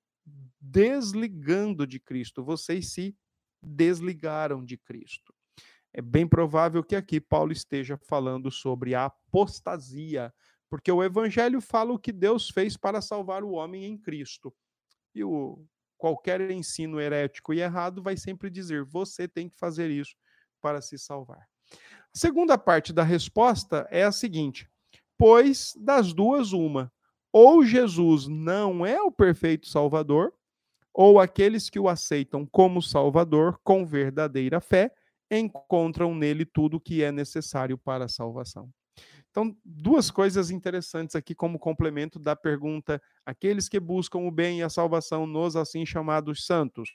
desligando 0.60 1.86
de 1.86 2.00
Cristo, 2.00 2.44
vocês 2.44 2.92
se 2.92 3.16
desligaram 3.62 4.64
de 4.64 4.78
Cristo 4.78 5.34
é 5.94 6.02
bem 6.02 6.28
provável 6.28 6.84
que 6.84 6.96
aqui 6.96 7.20
Paulo 7.20 7.52
esteja 7.52 7.98
falando 7.98 8.52
sobre 8.52 8.94
a 8.94 9.06
apostasia, 9.06 10.34
porque 10.70 10.92
o 10.92 11.04
evangelho 11.04 11.60
fala 11.60 11.92
o 11.94 12.00
que 12.00 12.12
Deus 12.12 12.50
fez 12.50 12.78
para 12.78 13.02
salvar 13.02 13.44
o 13.44 13.52
homem 13.52 13.86
em 13.86 13.98
Cristo. 13.98 14.54
E 15.16 15.24
o 15.24 15.66
qualquer 15.98 16.50
ensino 16.52 17.00
herético 17.00 17.54
e 17.54 17.60
errado 17.60 18.04
vai 18.04 18.16
sempre 18.16 18.50
dizer: 18.50 18.84
você 18.84 19.28
tem 19.28 19.50
que 19.50 19.58
fazer 19.58 19.90
isso 19.90 20.16
para 20.62 20.82
se 20.82 20.98
salvar. 20.98 21.48
A 21.72 22.18
segunda 22.18 22.58
parte 22.58 22.92
da 22.92 23.04
resposta 23.04 23.88
é 23.90 24.04
a 24.04 24.12
seguinte: 24.12 24.70
pois 25.18 25.74
das 25.78 26.14
duas 26.14 26.54
uma, 26.54 26.92
ou 27.32 27.64
Jesus 27.64 28.28
não 28.28 28.86
é 28.86 29.02
o 29.02 29.12
perfeito 29.12 29.68
salvador, 29.68 30.34
ou 30.94 31.20
aqueles 31.20 31.70
que 31.70 31.80
o 31.80 31.88
aceitam 31.88 32.46
como 32.46 32.82
salvador 32.82 33.60
com 33.64 33.86
verdadeira 33.86 34.60
fé 34.60 34.92
encontram 35.30 36.16
nele 36.16 36.46
tudo 36.46 36.78
o 36.78 36.80
que 36.80 37.04
é 37.04 37.12
necessário 37.12 37.78
para 37.78 38.06
a 38.06 38.10
salvação. 38.10 38.70
Então, 39.30 39.56
duas 39.64 40.10
coisas 40.10 40.50
interessantes 40.50 41.16
aqui 41.16 41.36
como 41.36 41.60
complemento 41.60 42.18
da 42.18 42.36
pergunta: 42.36 43.02
aqueles 43.26 43.70
que 43.70 43.80
buscam 43.80 44.20
o 44.20 44.32
bem 44.32 44.60
e 44.60 44.64
a 44.64 44.70
salvação 44.70 45.28
nos 45.28 45.56
assim 45.56 45.86
chamados 45.86 46.46
santos, 46.46 46.90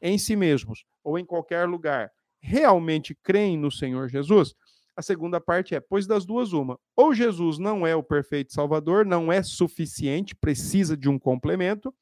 em 0.00 0.16
si 0.16 0.34
mesmos 0.34 0.84
ou 1.04 1.18
em 1.18 1.24
qualquer 1.24 1.68
lugar, 1.68 2.10
realmente 2.46 3.14
creem 3.14 3.58
no 3.58 3.70
Senhor 3.70 4.08
Jesus? 4.08 4.54
A 4.96 5.02
segunda 5.02 5.40
parte 5.40 5.74
é: 5.74 5.80
pois 5.80 6.06
das 6.06 6.24
duas, 6.24 6.52
uma. 6.52 6.78
Ou 6.94 7.12
Jesus 7.12 7.58
não 7.58 7.86
é 7.86 7.94
o 7.94 8.02
perfeito 8.02 8.52
Salvador, 8.52 9.04
não 9.04 9.32
é 9.32 9.42
suficiente, 9.42 10.34
precisa 10.34 10.96
de 10.96 11.08
um 11.08 11.18
complemento, 11.18 11.92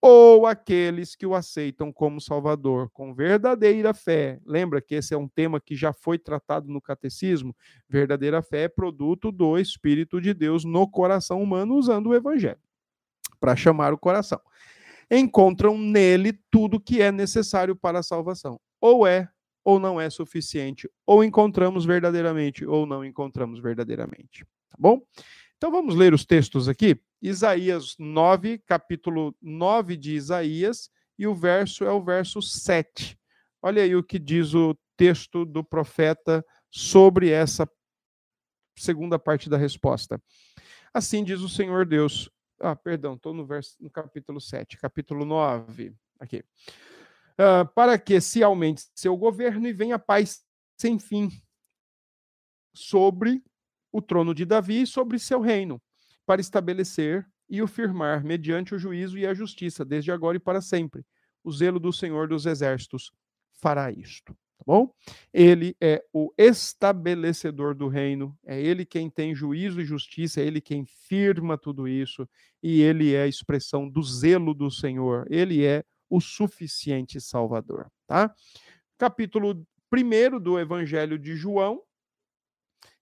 ou 0.00 0.46
aqueles 0.46 1.14
que 1.14 1.26
o 1.26 1.34
aceitam 1.34 1.92
como 1.92 2.20
Salvador 2.20 2.88
com 2.90 3.12
verdadeira 3.12 3.92
fé. 3.92 4.40
Lembra 4.46 4.80
que 4.80 4.94
esse 4.94 5.12
é 5.12 5.18
um 5.18 5.28
tema 5.28 5.60
que 5.60 5.74
já 5.74 5.92
foi 5.92 6.18
tratado 6.18 6.68
no 6.68 6.80
catecismo? 6.80 7.54
Verdadeira 7.88 8.40
fé 8.40 8.62
é 8.62 8.68
produto 8.68 9.30
do 9.30 9.58
Espírito 9.58 10.20
de 10.20 10.32
Deus 10.32 10.64
no 10.64 10.88
coração 10.88 11.42
humano, 11.42 11.74
usando 11.74 12.06
o 12.08 12.14
Evangelho 12.14 12.60
para 13.40 13.56
chamar 13.56 13.92
o 13.92 13.98
coração. 13.98 14.40
Encontram 15.10 15.76
nele 15.76 16.38
tudo 16.50 16.78
que 16.78 17.02
é 17.02 17.10
necessário 17.10 17.74
para 17.74 17.98
a 17.98 18.02
salvação. 18.02 18.60
Ou 18.80 19.06
é 19.06 19.28
ou 19.64 19.78
não 19.78 20.00
é 20.00 20.08
suficiente, 20.08 20.90
ou 21.06 21.22
encontramos 21.22 21.84
verdadeiramente, 21.84 22.64
ou 22.64 22.86
não 22.86 23.04
encontramos 23.04 23.60
verdadeiramente. 23.60 24.44
Tá 24.70 24.76
bom? 24.78 25.02
Então 25.56 25.70
vamos 25.70 25.94
ler 25.94 26.14
os 26.14 26.24
textos 26.24 26.68
aqui. 26.68 26.98
Isaías 27.20 27.94
9, 27.98 28.58
capítulo 28.58 29.36
9 29.42 29.96
de 29.96 30.14
Isaías, 30.14 30.90
e 31.18 31.26
o 31.26 31.34
verso 31.34 31.84
é 31.84 31.92
o 31.92 32.02
verso 32.02 32.40
7. 32.40 33.18
Olha 33.62 33.82
aí 33.82 33.94
o 33.94 34.02
que 34.02 34.18
diz 34.18 34.54
o 34.54 34.74
texto 34.96 35.44
do 35.44 35.62
profeta 35.62 36.44
sobre 36.70 37.28
essa 37.28 37.68
segunda 38.74 39.18
parte 39.18 39.50
da 39.50 39.58
resposta. 39.58 40.22
Assim 40.94 41.22
diz 41.22 41.40
o 41.40 41.48
Senhor 41.48 41.84
Deus. 41.84 42.30
Ah, 42.58 42.74
perdão, 42.74 43.14
estou 43.14 43.34
no 43.34 43.46
verso 43.46 43.76
no 43.80 43.90
capítulo 43.90 44.40
7, 44.40 44.78
capítulo 44.78 45.24
9. 45.24 45.94
Aqui. 46.18 46.42
Uh, 47.40 47.66
para 47.74 47.98
que 47.98 48.20
se 48.20 48.42
aumente 48.42 48.82
seu 48.94 49.16
governo 49.16 49.66
e 49.66 49.72
venha 49.72 49.98
paz 49.98 50.44
sem 50.78 50.98
fim 50.98 51.30
sobre 52.74 53.42
o 53.90 54.02
trono 54.02 54.34
de 54.34 54.44
Davi 54.44 54.82
e 54.82 54.86
sobre 54.86 55.18
seu 55.18 55.40
reino 55.40 55.80
para 56.26 56.42
estabelecer 56.42 57.26
e 57.48 57.62
o 57.62 57.66
firmar 57.66 58.22
mediante 58.22 58.74
o 58.74 58.78
juízo 58.78 59.16
e 59.16 59.26
a 59.26 59.32
justiça, 59.32 59.86
desde 59.86 60.12
agora 60.12 60.36
e 60.36 60.40
para 60.40 60.60
sempre. 60.60 61.02
O 61.42 61.50
zelo 61.50 61.80
do 61.80 61.92
Senhor 61.92 62.28
dos 62.28 62.44
Exércitos 62.44 63.10
fará 63.60 63.90
isto. 63.90 64.34
Tá 64.60 64.64
bom? 64.66 64.92
Ele 65.32 65.74
é 65.80 66.04
o 66.12 66.30
estabelecedor 66.36 67.74
do 67.74 67.88
reino, 67.88 68.38
é 68.44 68.60
ele 68.60 68.84
quem 68.84 69.08
tem 69.08 69.34
juízo 69.34 69.80
e 69.80 69.84
justiça, 69.86 70.42
é 70.42 70.44
ele 70.44 70.60
quem 70.60 70.84
firma 70.84 71.56
tudo 71.56 71.88
isso, 71.88 72.28
e 72.62 72.82
ele 72.82 73.14
é 73.14 73.22
a 73.22 73.26
expressão 73.26 73.88
do 73.88 74.02
zelo 74.02 74.52
do 74.52 74.70
Senhor, 74.70 75.26
ele 75.30 75.64
é 75.64 75.82
o 76.10 76.20
suficiente 76.20 77.20
Salvador. 77.20 77.90
Tá? 78.06 78.34
Capítulo 78.98 79.64
1 79.92 80.40
do 80.40 80.58
Evangelho 80.58 81.18
de 81.18 81.36
João, 81.36 81.82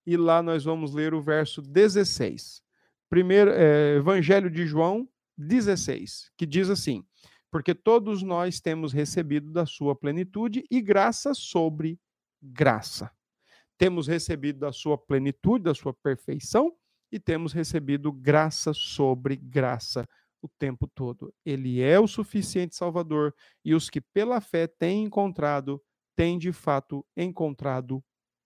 e 0.06 0.16
lá 0.16 0.42
nós 0.42 0.64
vamos 0.64 0.94
ler 0.94 1.12
o 1.14 1.22
verso 1.22 1.60
16. 1.60 2.62
Primeiro, 3.10 3.50
é, 3.50 3.96
Evangelho 3.96 4.50
de 4.50 4.66
João 4.66 5.08
16, 5.36 6.30
que 6.36 6.46
diz 6.46 6.70
assim: 6.70 7.04
Porque 7.50 7.74
todos 7.74 8.22
nós 8.22 8.60
temos 8.60 8.92
recebido 8.92 9.50
da 9.50 9.66
sua 9.66 9.96
plenitude 9.96 10.64
e 10.70 10.80
graça 10.80 11.34
sobre 11.34 11.98
graça. 12.40 13.10
temos 13.76 14.08
recebido 14.08 14.58
da 14.58 14.72
sua 14.72 14.98
plenitude, 14.98 15.64
da 15.64 15.74
sua 15.74 15.94
perfeição, 15.94 16.76
e 17.12 17.18
temos 17.18 17.52
recebido 17.52 18.12
graça 18.12 18.72
sobre 18.74 19.36
graça 19.36 20.06
o 20.42 20.48
tempo 20.58 20.86
todo. 20.86 21.32
Ele 21.44 21.80
é 21.80 21.98
o 21.98 22.06
suficiente 22.06 22.76
Salvador, 22.76 23.34
e 23.64 23.74
os 23.74 23.90
que 23.90 24.00
pela 24.00 24.40
fé 24.40 24.66
têm 24.66 25.04
encontrado, 25.04 25.82
têm 26.16 26.38
de 26.38 26.52
fato 26.52 27.04
encontrado 27.16 28.02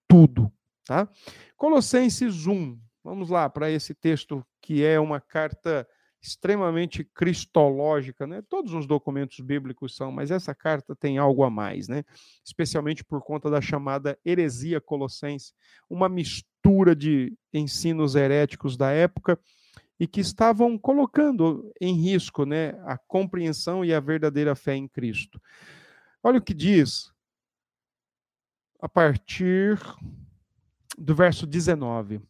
tudo. 0.08 0.52
Tá? 0.84 1.08
Colossenses 1.56 2.46
1, 2.46 2.78
vamos 3.04 3.30
lá 3.30 3.48
para 3.48 3.70
esse 3.70 3.94
texto 3.94 4.44
que 4.60 4.84
é 4.84 4.98
uma 4.98 5.20
carta 5.20 5.86
extremamente 6.22 7.02
cristológica, 7.02 8.26
né? 8.28 8.42
Todos 8.48 8.72
os 8.72 8.86
documentos 8.86 9.40
bíblicos 9.40 9.96
são, 9.96 10.12
mas 10.12 10.30
essa 10.30 10.54
carta 10.54 10.94
tem 10.94 11.18
algo 11.18 11.42
a 11.42 11.50
mais, 11.50 11.88
né? 11.88 12.04
Especialmente 12.44 13.04
por 13.04 13.20
conta 13.22 13.50
da 13.50 13.60
chamada 13.60 14.16
heresia 14.24 14.80
colossense, 14.80 15.52
uma 15.90 16.08
mistura 16.08 16.94
de 16.94 17.36
ensinos 17.52 18.14
heréticos 18.14 18.76
da 18.76 18.92
época 18.92 19.36
e 20.02 20.06
que 20.08 20.20
estavam 20.20 20.76
colocando 20.76 21.72
em 21.80 21.94
risco, 21.94 22.44
né, 22.44 22.70
a 22.86 22.98
compreensão 22.98 23.84
e 23.84 23.94
a 23.94 24.00
verdadeira 24.00 24.52
fé 24.56 24.74
em 24.74 24.88
Cristo. 24.88 25.40
Olha 26.20 26.40
o 26.40 26.42
que 26.42 26.52
diz 26.52 27.12
a 28.80 28.88
partir 28.88 29.78
do 30.98 31.14
verso 31.14 31.46
19. 31.46 32.20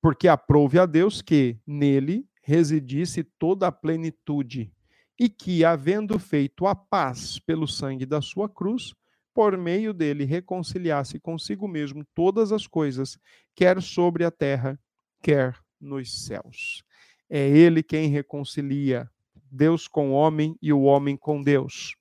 Porque 0.00 0.28
aprove 0.28 0.78
a 0.78 0.86
Deus 0.86 1.20
que 1.20 1.58
nele 1.66 2.24
residisse 2.42 3.24
toda 3.24 3.66
a 3.66 3.72
plenitude, 3.72 4.72
e 5.18 5.28
que, 5.28 5.64
havendo 5.64 6.16
feito 6.16 6.64
a 6.64 6.76
paz 6.76 7.40
pelo 7.40 7.66
sangue 7.66 8.06
da 8.06 8.22
sua 8.22 8.48
cruz, 8.48 8.94
por 9.34 9.58
meio 9.58 9.92
dele 9.92 10.24
reconciliasse 10.24 11.18
consigo 11.18 11.66
mesmo 11.66 12.06
todas 12.14 12.52
as 12.52 12.68
coisas, 12.68 13.18
quer 13.52 13.82
sobre 13.82 14.24
a 14.24 14.30
terra, 14.30 14.78
quer 15.20 15.58
nos 15.80 16.24
céus. 16.24 16.84
É 17.28 17.48
ele 17.48 17.82
quem 17.82 18.08
reconcilia 18.08 19.10
Deus 19.50 19.88
com 19.88 20.10
o 20.10 20.14
homem 20.14 20.56
e 20.60 20.72
o 20.72 20.82
homem 20.82 21.16
com 21.16 21.42
Deus. 21.42 21.96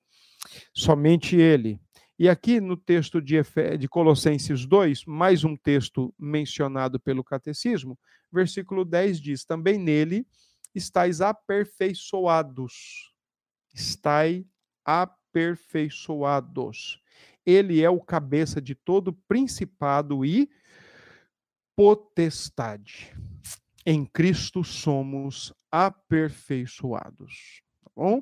Somente 0.73 1.35
ele. 1.35 1.79
E 2.19 2.27
aqui 2.27 2.59
no 2.59 2.75
texto 2.75 3.21
de, 3.21 3.35
de 3.77 3.87
Colossenses 3.87 4.65
2, 4.65 5.05
mais 5.05 5.43
um 5.43 5.55
texto 5.55 6.11
mencionado 6.17 6.99
pelo 6.99 7.23
catecismo, 7.23 7.95
versículo 8.31 8.83
10 8.83 9.21
diz: 9.21 9.45
Também 9.45 9.77
nele 9.77 10.25
estáis 10.73 11.21
aperfeiçoados. 11.21 13.13
Estai 13.73 14.47
aperfeiçoados. 14.83 16.99
Ele 17.45 17.81
é 17.81 17.89
o 17.89 18.01
cabeça 18.01 18.61
de 18.61 18.73
todo 18.73 19.13
principado 19.13 20.25
e 20.25 20.49
potestade. 21.75 23.15
Em 23.89 24.05
Cristo 24.05 24.65
somos 24.65 25.53
aperfeiçoados. 25.71 27.61
Tá 27.81 27.89
bom? 27.95 28.21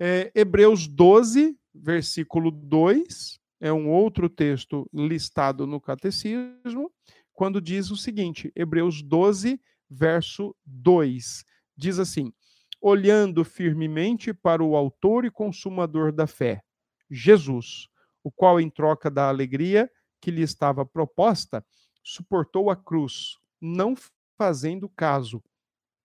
É, 0.00 0.32
Hebreus 0.34 0.88
12, 0.88 1.54
versículo 1.74 2.50
2, 2.50 3.38
é 3.60 3.70
um 3.70 3.90
outro 3.90 4.30
texto 4.30 4.88
listado 4.94 5.66
no 5.66 5.78
catecismo, 5.78 6.90
quando 7.34 7.60
diz 7.60 7.90
o 7.90 7.98
seguinte: 7.98 8.50
Hebreus 8.56 9.02
12, 9.02 9.60
verso 9.90 10.56
2, 10.64 11.44
diz 11.76 11.98
assim: 11.98 12.32
olhando 12.80 13.44
firmemente 13.44 14.32
para 14.32 14.64
o 14.64 14.74
Autor 14.74 15.26
e 15.26 15.30
Consumador 15.30 16.12
da 16.12 16.26
fé, 16.26 16.62
Jesus, 17.10 17.88
o 18.22 18.32
qual, 18.32 18.58
em 18.58 18.70
troca 18.70 19.10
da 19.10 19.28
alegria 19.28 19.90
que 20.18 20.30
lhe 20.30 20.40
estava 20.40 20.86
proposta, 20.86 21.62
suportou 22.02 22.70
a 22.70 22.76
cruz, 22.76 23.36
não 23.60 23.94
fazendo 24.36 24.88
caso 24.88 25.42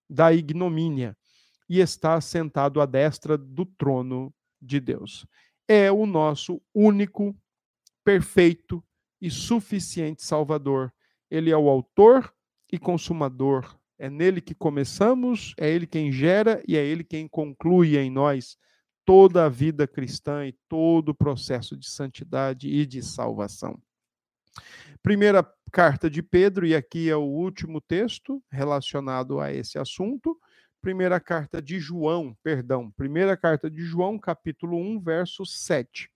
da 0.10 0.34
ignomínia, 0.34 1.16
e 1.70 1.80
está 1.80 2.20
sentado 2.20 2.82
à 2.82 2.86
destra 2.86 3.38
do 3.38 3.66
trono 3.66 4.34
de 4.60 4.80
Deus. 4.80 5.26
É 5.68 5.92
o 5.92 6.06
nosso 6.08 6.60
único, 6.74 7.36
perfeito 8.04 8.84
e 9.22 9.30
suficiente 9.30 10.24
Salvador. 10.24 10.92
Ele 11.30 11.52
é 11.52 11.58
o 11.58 11.70
autor 11.70 12.34
e 12.72 12.80
consumador. 12.80 13.78
É 14.00 14.10
nele 14.10 14.42
que 14.42 14.56
começamos, 14.56 15.54
é 15.58 15.70
ele 15.70 15.86
quem 15.86 16.12
gera 16.12 16.64
e 16.68 16.76
é 16.76 16.84
ele 16.84 17.04
quem 17.04 17.28
conclui 17.28 17.98
em 17.98 18.10
nós 18.10 18.58
toda 19.06 19.46
a 19.46 19.50
vida 19.50 19.88
cristã 19.88 20.48
e 20.48 20.56
todo 20.68 21.10
o 21.10 21.16
processo 21.16 21.78
de 21.78 21.88
santidade 21.88 22.68
e 22.68 22.86
de 22.86 23.04
salvação. 23.04 23.80
Primeira 25.02 25.50
carta 25.72 26.10
de 26.10 26.22
Pedro, 26.22 26.66
e 26.66 26.76
aqui 26.76 27.10
é 27.10 27.16
o 27.16 27.24
último 27.24 27.80
texto 27.80 28.44
relacionado 28.52 29.40
a 29.40 29.52
esse 29.52 29.80
assunto. 29.80 30.38
Primeira 30.82 31.22
carta 31.22 31.62
de 31.62 31.80
João, 31.80 32.36
perdão, 32.44 32.92
primeira 32.92 33.38
carta 33.38 33.70
de 33.70 33.82
João, 33.82 34.20
capítulo 34.20 34.78
1, 34.78 35.00
verso 35.00 35.46
7. 35.46 36.12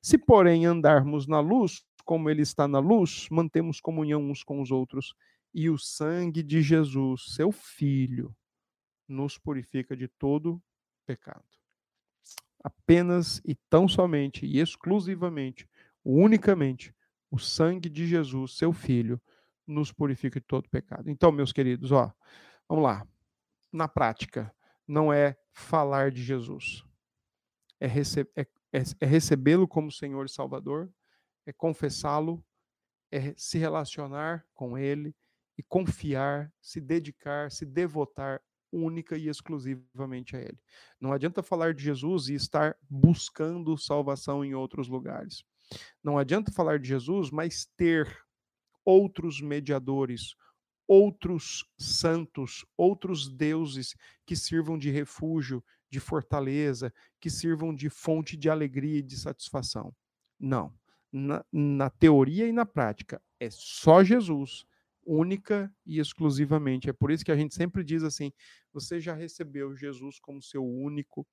Se, 0.00 0.16
porém, 0.16 0.64
andarmos 0.64 1.26
na 1.26 1.38
luz, 1.38 1.84
como 2.04 2.30
ele 2.30 2.40
está 2.40 2.66
na 2.66 2.78
luz, 2.78 3.28
mantemos 3.30 3.78
comunhão 3.78 4.22
uns 4.22 4.42
com 4.42 4.60
os 4.62 4.70
outros, 4.70 5.14
e 5.52 5.68
o 5.68 5.78
sangue 5.78 6.42
de 6.42 6.62
Jesus, 6.62 7.26
seu 7.34 7.52
filho, 7.52 8.34
nos 9.06 9.36
purifica 9.36 9.94
de 9.94 10.08
todo 10.08 10.62
pecado. 11.06 11.44
Apenas 12.62 13.42
e 13.44 13.54
tão 13.68 13.86
somente 13.86 14.46
e 14.46 14.60
exclusivamente, 14.60 15.68
unicamente, 16.02 16.94
o 17.34 17.38
sangue 17.38 17.88
de 17.88 18.06
Jesus, 18.06 18.56
seu 18.56 18.72
filho, 18.72 19.20
nos 19.66 19.90
purifica 19.90 20.38
de 20.38 20.46
todo 20.46 20.68
pecado. 20.68 21.10
Então, 21.10 21.32
meus 21.32 21.52
queridos, 21.52 21.90
ó, 21.90 22.12
vamos 22.68 22.84
lá 22.84 23.04
na 23.72 23.88
prática, 23.88 24.54
não 24.86 25.12
é 25.12 25.36
falar 25.52 26.12
de 26.12 26.22
Jesus. 26.22 26.84
É, 27.80 27.88
rece 27.88 28.20
é, 28.36 28.46
é, 28.72 28.82
é 29.00 29.06
recebê-lo 29.06 29.66
como 29.66 29.90
Senhor 29.90 30.24
e 30.26 30.28
Salvador, 30.28 30.88
é 31.44 31.52
confessá-lo, 31.52 32.44
é 33.10 33.34
se 33.36 33.58
relacionar 33.58 34.46
com 34.54 34.78
Ele 34.78 35.12
e 35.58 35.62
confiar, 35.64 36.52
se 36.60 36.80
dedicar, 36.80 37.50
se 37.50 37.66
devotar 37.66 38.40
única 38.70 39.18
e 39.18 39.26
exclusivamente 39.26 40.36
a 40.36 40.40
Ele. 40.40 40.58
Não 41.00 41.12
adianta 41.12 41.42
falar 41.42 41.74
de 41.74 41.82
Jesus 41.82 42.28
e 42.28 42.34
estar 42.34 42.76
buscando 42.88 43.76
salvação 43.76 44.44
em 44.44 44.54
outros 44.54 44.86
lugares. 44.86 45.44
Não 46.02 46.18
adianta 46.18 46.52
falar 46.52 46.78
de 46.78 46.88
Jesus, 46.88 47.30
mas 47.30 47.66
ter 47.76 48.24
outros 48.84 49.40
mediadores, 49.40 50.34
outros 50.86 51.64
santos, 51.78 52.64
outros 52.76 53.28
deuses 53.28 53.94
que 54.26 54.36
sirvam 54.36 54.78
de 54.78 54.90
refúgio, 54.90 55.64
de 55.90 56.00
fortaleza, 56.00 56.92
que 57.20 57.30
sirvam 57.30 57.74
de 57.74 57.88
fonte 57.88 58.36
de 58.36 58.50
alegria 58.50 58.98
e 58.98 59.02
de 59.02 59.16
satisfação. 59.16 59.94
Não. 60.38 60.72
Na, 61.10 61.44
na 61.52 61.88
teoria 61.88 62.46
e 62.46 62.52
na 62.52 62.66
prática, 62.66 63.22
é 63.38 63.48
só 63.48 64.02
Jesus, 64.02 64.66
única 65.06 65.72
e 65.86 66.00
exclusivamente. 66.00 66.90
É 66.90 66.92
por 66.92 67.10
isso 67.10 67.24
que 67.24 67.30
a 67.30 67.36
gente 67.36 67.54
sempre 67.54 67.84
diz 67.84 68.02
assim: 68.02 68.32
você 68.72 69.00
já 69.00 69.14
recebeu 69.14 69.76
Jesus 69.76 70.18
como 70.18 70.42
seu 70.42 70.64
único 70.64 71.26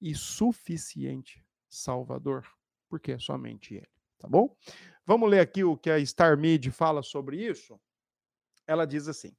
e 0.00 0.14
suficiente 0.14 1.42
Salvador, 1.68 2.46
porque 2.94 3.12
é 3.12 3.18
somente 3.18 3.74
Ele. 3.74 3.88
Tá 4.18 4.28
bom? 4.28 4.56
Vamos 5.04 5.28
ler 5.28 5.40
aqui 5.40 5.64
o 5.64 5.76
que 5.76 5.90
a 5.90 6.04
Star 6.04 6.38
Mid 6.38 6.70
fala 6.70 7.02
sobre 7.02 7.36
isso? 7.44 7.78
ela 8.66 8.86
diz 8.86 9.08
assim: 9.08 9.32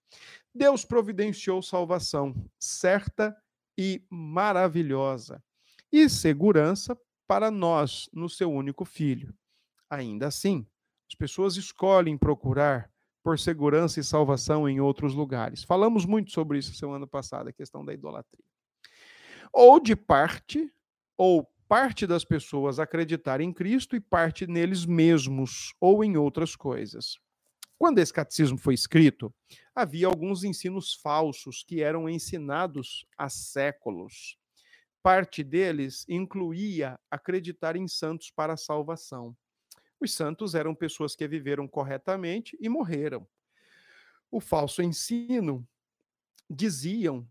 Deus 0.54 0.86
providenciou 0.86 1.62
salvação 1.62 2.36
certa 2.60 3.36
e 3.78 4.04
maravilhosa 4.10 5.44
e 5.92 6.10
segurança 6.10 6.98
para 7.28 7.50
nós 7.50 8.10
no 8.14 8.30
seu 8.30 8.52
único 8.52 8.86
filho. 8.86 9.34
Ainda 9.90 10.28
assim, 10.28 10.66
as 11.10 11.16
pessoas 11.16 11.58
escolhem 11.58 12.18
procurar 12.18 12.92
por 13.24 13.40
segurança 13.40 14.00
e 14.00 14.04
salvação 14.04 14.70
em 14.70 14.80
outros 14.80 15.14
lugares. 15.16 15.64
Falamos 15.64 16.06
muito 16.06 16.32
sobre 16.32 16.60
isso 16.60 16.76
semana 16.76 17.08
passada, 17.08 17.50
a 17.50 17.54
questão 17.54 17.84
da 17.84 17.94
idolatria. 17.94 18.46
Ou 19.52 19.80
de 19.80 19.96
parte, 19.96 20.72
ou 21.18 21.48
parte 21.68 22.06
das 22.06 22.24
pessoas 22.24 22.80
acreditar 22.80 23.42
em 23.42 23.52
Cristo 23.52 23.96
e 23.96 24.00
parte 24.00 24.46
neles 24.46 24.86
mesmos 24.86 25.74
ou 25.80 26.04
em 26.04 26.16
outras 26.18 26.56
coisas. 26.56 27.18
Quando 27.78 28.00
esse 28.00 28.14
catecismo 28.14 28.58
foi 28.58 28.74
escrito, 28.74 29.34
havia 29.74 30.08
alguns 30.08 30.44
ensinos 30.44 30.94
falsos 30.94 31.64
que 31.64 31.82
eram 31.82 32.08
ensinados 32.08 33.06
há 33.18 33.30
séculos. 33.30 34.38
Parte 35.04 35.44
deles 35.44 36.06
incluía 36.08 37.00
acreditar 37.12 37.76
em 37.76 37.88
santos 37.88 38.32
para 38.32 38.54
a 38.54 38.58
salvação. 38.58 39.36
Os 40.00 40.14
santos 40.14 40.56
eram 40.56 40.74
pessoas 40.74 41.16
que 41.16 41.28
viveram 41.28 41.68
corretamente 41.68 42.58
e 42.62 42.70
morreram. 42.70 43.28
O 44.32 44.40
falso 44.40 44.82
ensino 44.82 45.68
diziam 46.50 47.28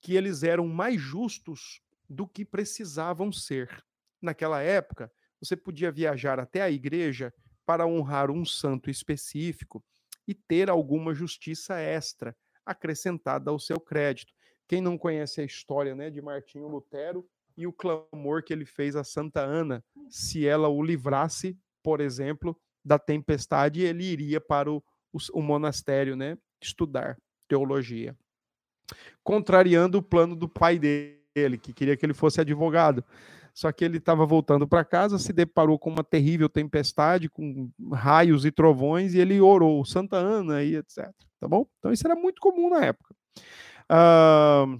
que 0.00 0.14
eles 0.14 0.42
eram 0.42 0.66
mais 0.66 1.00
justos 1.00 1.80
do 2.10 2.26
que 2.26 2.44
precisavam 2.44 3.30
ser. 3.30 3.84
Naquela 4.20 4.60
época, 4.60 5.10
você 5.40 5.56
podia 5.56 5.92
viajar 5.92 6.40
até 6.40 6.60
a 6.60 6.70
igreja 6.70 7.32
para 7.64 7.86
honrar 7.86 8.30
um 8.32 8.44
santo 8.44 8.90
específico 8.90 9.82
e 10.26 10.34
ter 10.34 10.68
alguma 10.68 11.14
justiça 11.14 11.78
extra 11.78 12.36
acrescentada 12.66 13.50
ao 13.50 13.58
seu 13.58 13.78
crédito. 13.78 14.32
Quem 14.66 14.80
não 14.80 14.98
conhece 14.98 15.40
a 15.40 15.44
história 15.44 15.94
né, 15.94 16.10
de 16.10 16.20
Martinho 16.20 16.68
Lutero 16.68 17.26
e 17.56 17.66
o 17.66 17.72
clamor 17.72 18.42
que 18.42 18.52
ele 18.52 18.66
fez 18.66 18.96
a 18.96 19.04
Santa 19.04 19.40
Ana, 19.40 19.84
se 20.08 20.46
ela 20.46 20.68
o 20.68 20.82
livrasse, 20.82 21.58
por 21.82 22.00
exemplo, 22.00 22.60
da 22.84 22.98
tempestade, 22.98 23.82
ele 23.82 24.04
iria 24.04 24.40
para 24.40 24.70
o, 24.70 24.82
o, 25.12 25.18
o 25.34 25.42
monastério 25.42 26.16
né, 26.16 26.36
estudar 26.60 27.16
teologia. 27.48 28.16
Contrariando 29.22 29.98
o 29.98 30.02
plano 30.02 30.34
do 30.34 30.48
pai 30.48 30.78
dele, 30.78 31.19
que 31.58 31.72
queria 31.72 31.96
que 31.96 32.04
ele 32.04 32.14
fosse 32.14 32.40
advogado. 32.40 33.04
Só 33.52 33.70
que 33.72 33.84
ele 33.84 33.98
estava 33.98 34.24
voltando 34.24 34.66
para 34.66 34.84
casa, 34.84 35.18
se 35.18 35.32
deparou 35.32 35.78
com 35.78 35.90
uma 35.90 36.04
terrível 36.04 36.48
tempestade, 36.48 37.28
com 37.28 37.68
raios 37.92 38.44
e 38.44 38.50
trovões, 38.50 39.12
e 39.14 39.18
ele 39.18 39.40
orou 39.40 39.84
Santa 39.84 40.16
Ana 40.16 40.62
e 40.62 40.76
etc. 40.76 41.10
Tá 41.40 41.48
bom? 41.48 41.66
Então 41.78 41.92
isso 41.92 42.06
era 42.06 42.14
muito 42.14 42.40
comum 42.40 42.70
na 42.70 42.84
época. 42.84 43.14
Uh, 43.90 44.78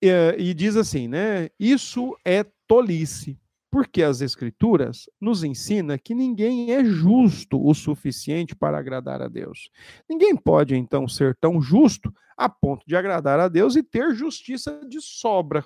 e, 0.00 0.08
e 0.38 0.54
diz 0.54 0.76
assim, 0.76 1.08
né? 1.08 1.48
Isso 1.58 2.16
é 2.24 2.44
tolice, 2.66 3.38
porque 3.72 4.02
as 4.02 4.20
Escrituras 4.20 5.08
nos 5.18 5.42
ensina 5.42 5.96
que 5.96 6.14
ninguém 6.14 6.72
é 6.72 6.84
justo 6.84 7.58
o 7.58 7.72
suficiente 7.72 8.54
para 8.54 8.76
agradar 8.76 9.22
a 9.22 9.28
Deus. 9.28 9.70
Ninguém 10.06 10.36
pode, 10.36 10.76
então, 10.76 11.08
ser 11.08 11.34
tão 11.36 11.58
justo 11.58 12.14
a 12.36 12.50
ponto 12.50 12.86
de 12.86 12.94
agradar 12.94 13.40
a 13.40 13.48
Deus 13.48 13.74
e 13.74 13.82
ter 13.82 14.14
justiça 14.14 14.86
de 14.86 15.00
sobra. 15.00 15.64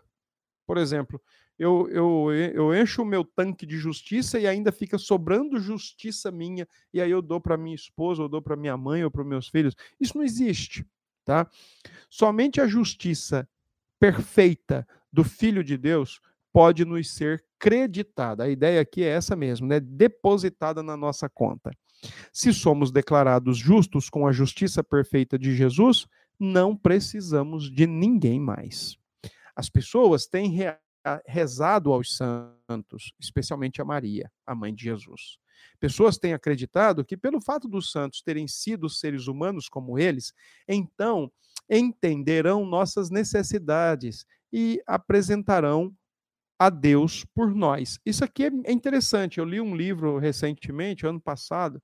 Por 0.64 0.78
exemplo, 0.78 1.20
eu, 1.58 1.88
eu, 1.88 2.32
eu 2.32 2.80
encho 2.80 3.02
o 3.02 3.04
meu 3.04 3.24
tanque 3.24 3.66
de 3.66 3.76
justiça 3.76 4.38
e 4.38 4.46
ainda 4.46 4.70
fica 4.70 4.98
sobrando 4.98 5.58
justiça 5.58 6.30
minha, 6.30 6.68
e 6.94 7.00
aí 7.00 7.10
eu 7.10 7.20
dou 7.20 7.40
para 7.40 7.56
minha 7.56 7.74
esposa, 7.74 8.22
ou 8.22 8.28
dou 8.28 8.40
para 8.40 8.54
minha 8.54 8.76
mãe, 8.76 9.02
ou 9.02 9.10
para 9.10 9.24
meus 9.24 9.48
filhos. 9.48 9.74
Isso 9.98 10.16
não 10.16 10.24
existe. 10.24 10.86
Tá? 11.24 11.50
Somente 12.08 12.60
a 12.60 12.68
justiça 12.68 13.48
perfeita 13.98 14.86
do 15.12 15.24
Filho 15.24 15.64
de 15.64 15.76
Deus 15.76 16.20
pode 16.56 16.86
nos 16.86 17.10
ser 17.10 17.44
creditada. 17.58 18.44
A 18.44 18.48
ideia 18.48 18.80
aqui 18.80 19.04
é 19.04 19.08
essa 19.08 19.36
mesmo, 19.36 19.66
né? 19.66 19.78
Depositada 19.78 20.82
na 20.82 20.96
nossa 20.96 21.28
conta. 21.28 21.70
Se 22.32 22.50
somos 22.50 22.90
declarados 22.90 23.58
justos 23.58 24.08
com 24.08 24.26
a 24.26 24.32
justiça 24.32 24.82
perfeita 24.82 25.38
de 25.38 25.54
Jesus, 25.54 26.06
não 26.40 26.74
precisamos 26.74 27.70
de 27.70 27.86
ninguém 27.86 28.40
mais. 28.40 28.96
As 29.54 29.68
pessoas 29.68 30.26
têm 30.26 30.50
rezado 31.26 31.92
aos 31.92 32.16
santos, 32.16 33.12
especialmente 33.20 33.82
a 33.82 33.84
Maria, 33.84 34.32
a 34.46 34.54
mãe 34.54 34.74
de 34.74 34.84
Jesus. 34.84 35.36
Pessoas 35.78 36.16
têm 36.16 36.32
acreditado 36.32 37.04
que, 37.04 37.18
pelo 37.18 37.38
fato 37.38 37.68
dos 37.68 37.92
santos 37.92 38.22
terem 38.22 38.48
sido 38.48 38.88
seres 38.88 39.26
humanos 39.26 39.68
como 39.68 39.98
eles, 39.98 40.32
então 40.66 41.30
entenderão 41.68 42.64
nossas 42.64 43.10
necessidades 43.10 44.24
e 44.50 44.82
apresentarão 44.86 45.94
a 46.58 46.70
Deus 46.70 47.24
por 47.34 47.54
nós. 47.54 47.98
Isso 48.04 48.24
aqui 48.24 48.44
é, 48.44 48.50
é 48.64 48.72
interessante. 48.72 49.38
Eu 49.38 49.44
li 49.44 49.60
um 49.60 49.76
livro 49.76 50.18
recentemente, 50.18 51.06
ano 51.06 51.20
passado, 51.20 51.82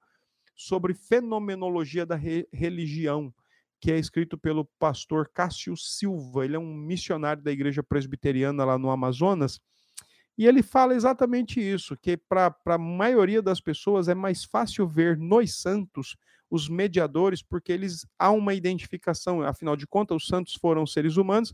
sobre 0.55 0.95
fenomenologia 0.95 2.07
da 2.07 2.15
re 2.15 2.47
religião 2.53 3.33
que 3.81 3.91
é 3.91 3.99
escrito 3.99 4.39
pelo 4.39 4.65
pastor 4.79 5.29
Cássio 5.35 5.77
Silva. 5.77 6.45
Ele 6.45 6.55
é 6.55 6.59
um 6.59 6.73
missionário 6.73 7.43
da 7.43 7.51
igreja 7.51 7.83
presbiteriana 7.83 8.65
lá 8.65 8.79
no 8.79 8.89
Amazonas. 8.89 9.61
E 10.39 10.47
ele 10.47 10.63
fala 10.63 10.95
exatamente 10.95 11.61
isso: 11.61 11.97
que 11.97 12.17
para 12.17 12.55
a 12.65 12.79
maioria 12.79 13.43
das 13.43 13.61
pessoas 13.61 14.09
é 14.09 14.15
mais 14.15 14.45
fácil 14.45 14.87
ver 14.87 15.19
nos 15.19 15.61
santos 15.61 16.17
os 16.49 16.69
mediadores, 16.69 17.43
porque 17.43 17.73
eles 17.73 18.07
há 18.17 18.31
uma 18.31 18.55
identificação. 18.55 19.43
Afinal 19.43 19.77
de 19.77 19.87
contas, 19.87 20.23
os 20.23 20.29
santos 20.29 20.55
foram 20.55 20.87
seres 20.87 21.17
humanos 21.17 21.53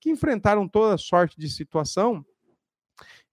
que 0.00 0.10
enfrentaram 0.10 0.66
toda 0.66 0.96
sorte 0.96 1.38
de 1.38 1.48
situação 1.50 2.24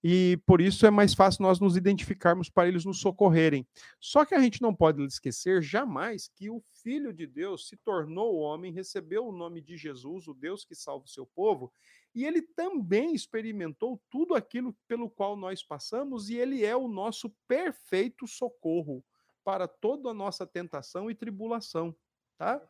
e 0.02 0.38
por 0.44 0.60
isso 0.60 0.86
é 0.86 0.90
mais 0.90 1.14
fácil 1.14 1.42
nós 1.42 1.58
nos 1.58 1.76
identificarmos 1.76 2.50
para 2.50 2.68
eles 2.68 2.84
nos 2.84 3.00
socorrerem. 3.00 3.66
Só 3.98 4.24
que 4.24 4.34
a 4.34 4.38
gente 4.38 4.60
não 4.60 4.74
pode 4.74 5.02
esquecer 5.04 5.62
jamais 5.62 6.28
que 6.28 6.50
o 6.50 6.62
Filho 6.82 7.12
de 7.12 7.26
Deus 7.26 7.68
se 7.68 7.76
tornou 7.78 8.36
homem, 8.36 8.72
recebeu 8.72 9.26
o 9.26 9.32
nome 9.32 9.60
de 9.62 9.76
Jesus, 9.76 10.28
o 10.28 10.34
Deus 10.34 10.64
que 10.64 10.74
salva 10.74 11.06
o 11.06 11.08
seu 11.08 11.24
povo, 11.24 11.72
e 12.14 12.24
ele 12.24 12.42
também 12.42 13.14
experimentou 13.14 14.00
tudo 14.10 14.34
aquilo 14.34 14.76
pelo 14.86 15.10
qual 15.10 15.36
nós 15.36 15.62
passamos, 15.62 16.28
e 16.28 16.36
ele 16.36 16.64
é 16.64 16.76
o 16.76 16.86
nosso 16.86 17.30
perfeito 17.48 18.26
socorro 18.26 19.02
para 19.42 19.66
toda 19.66 20.10
a 20.10 20.14
nossa 20.14 20.46
tentação 20.46 21.10
e 21.10 21.14
tribulação, 21.14 21.94
tá? 22.38 22.62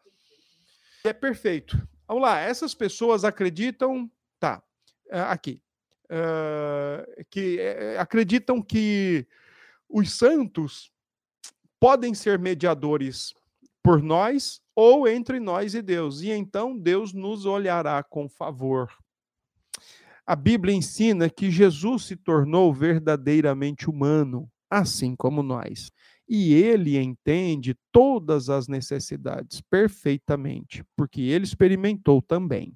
É 1.04 1.12
perfeito. 1.12 1.76
Vamos 2.06 2.22
lá, 2.22 2.40
essas 2.40 2.74
pessoas 2.74 3.24
acreditam, 3.24 4.10
tá? 4.38 4.62
Aqui, 5.10 5.60
uh, 6.06 7.24
que 7.30 7.58
uh, 7.58 8.00
acreditam 8.00 8.60
que 8.60 9.26
os 9.88 10.12
santos 10.12 10.90
podem 11.78 12.14
ser 12.14 12.38
mediadores 12.38 13.34
por 13.82 14.02
nós 14.02 14.60
ou 14.74 15.06
entre 15.06 15.38
nós 15.38 15.74
e 15.74 15.82
Deus, 15.82 16.22
e 16.22 16.30
então 16.30 16.76
Deus 16.76 17.12
nos 17.12 17.46
olhará 17.46 18.02
com 18.02 18.28
favor. 18.28 18.90
A 20.26 20.34
Bíblia 20.34 20.74
ensina 20.74 21.28
que 21.28 21.50
Jesus 21.50 22.06
se 22.06 22.16
tornou 22.16 22.72
verdadeiramente 22.72 23.90
humano, 23.90 24.50
assim 24.70 25.14
como 25.14 25.42
nós. 25.42 25.92
E 26.26 26.54
ele 26.54 26.96
entende 26.96 27.76
todas 27.92 28.48
as 28.48 28.66
necessidades 28.66 29.60
perfeitamente, 29.60 30.82
porque 30.96 31.20
ele 31.20 31.44
experimentou 31.44 32.22
também. 32.22 32.74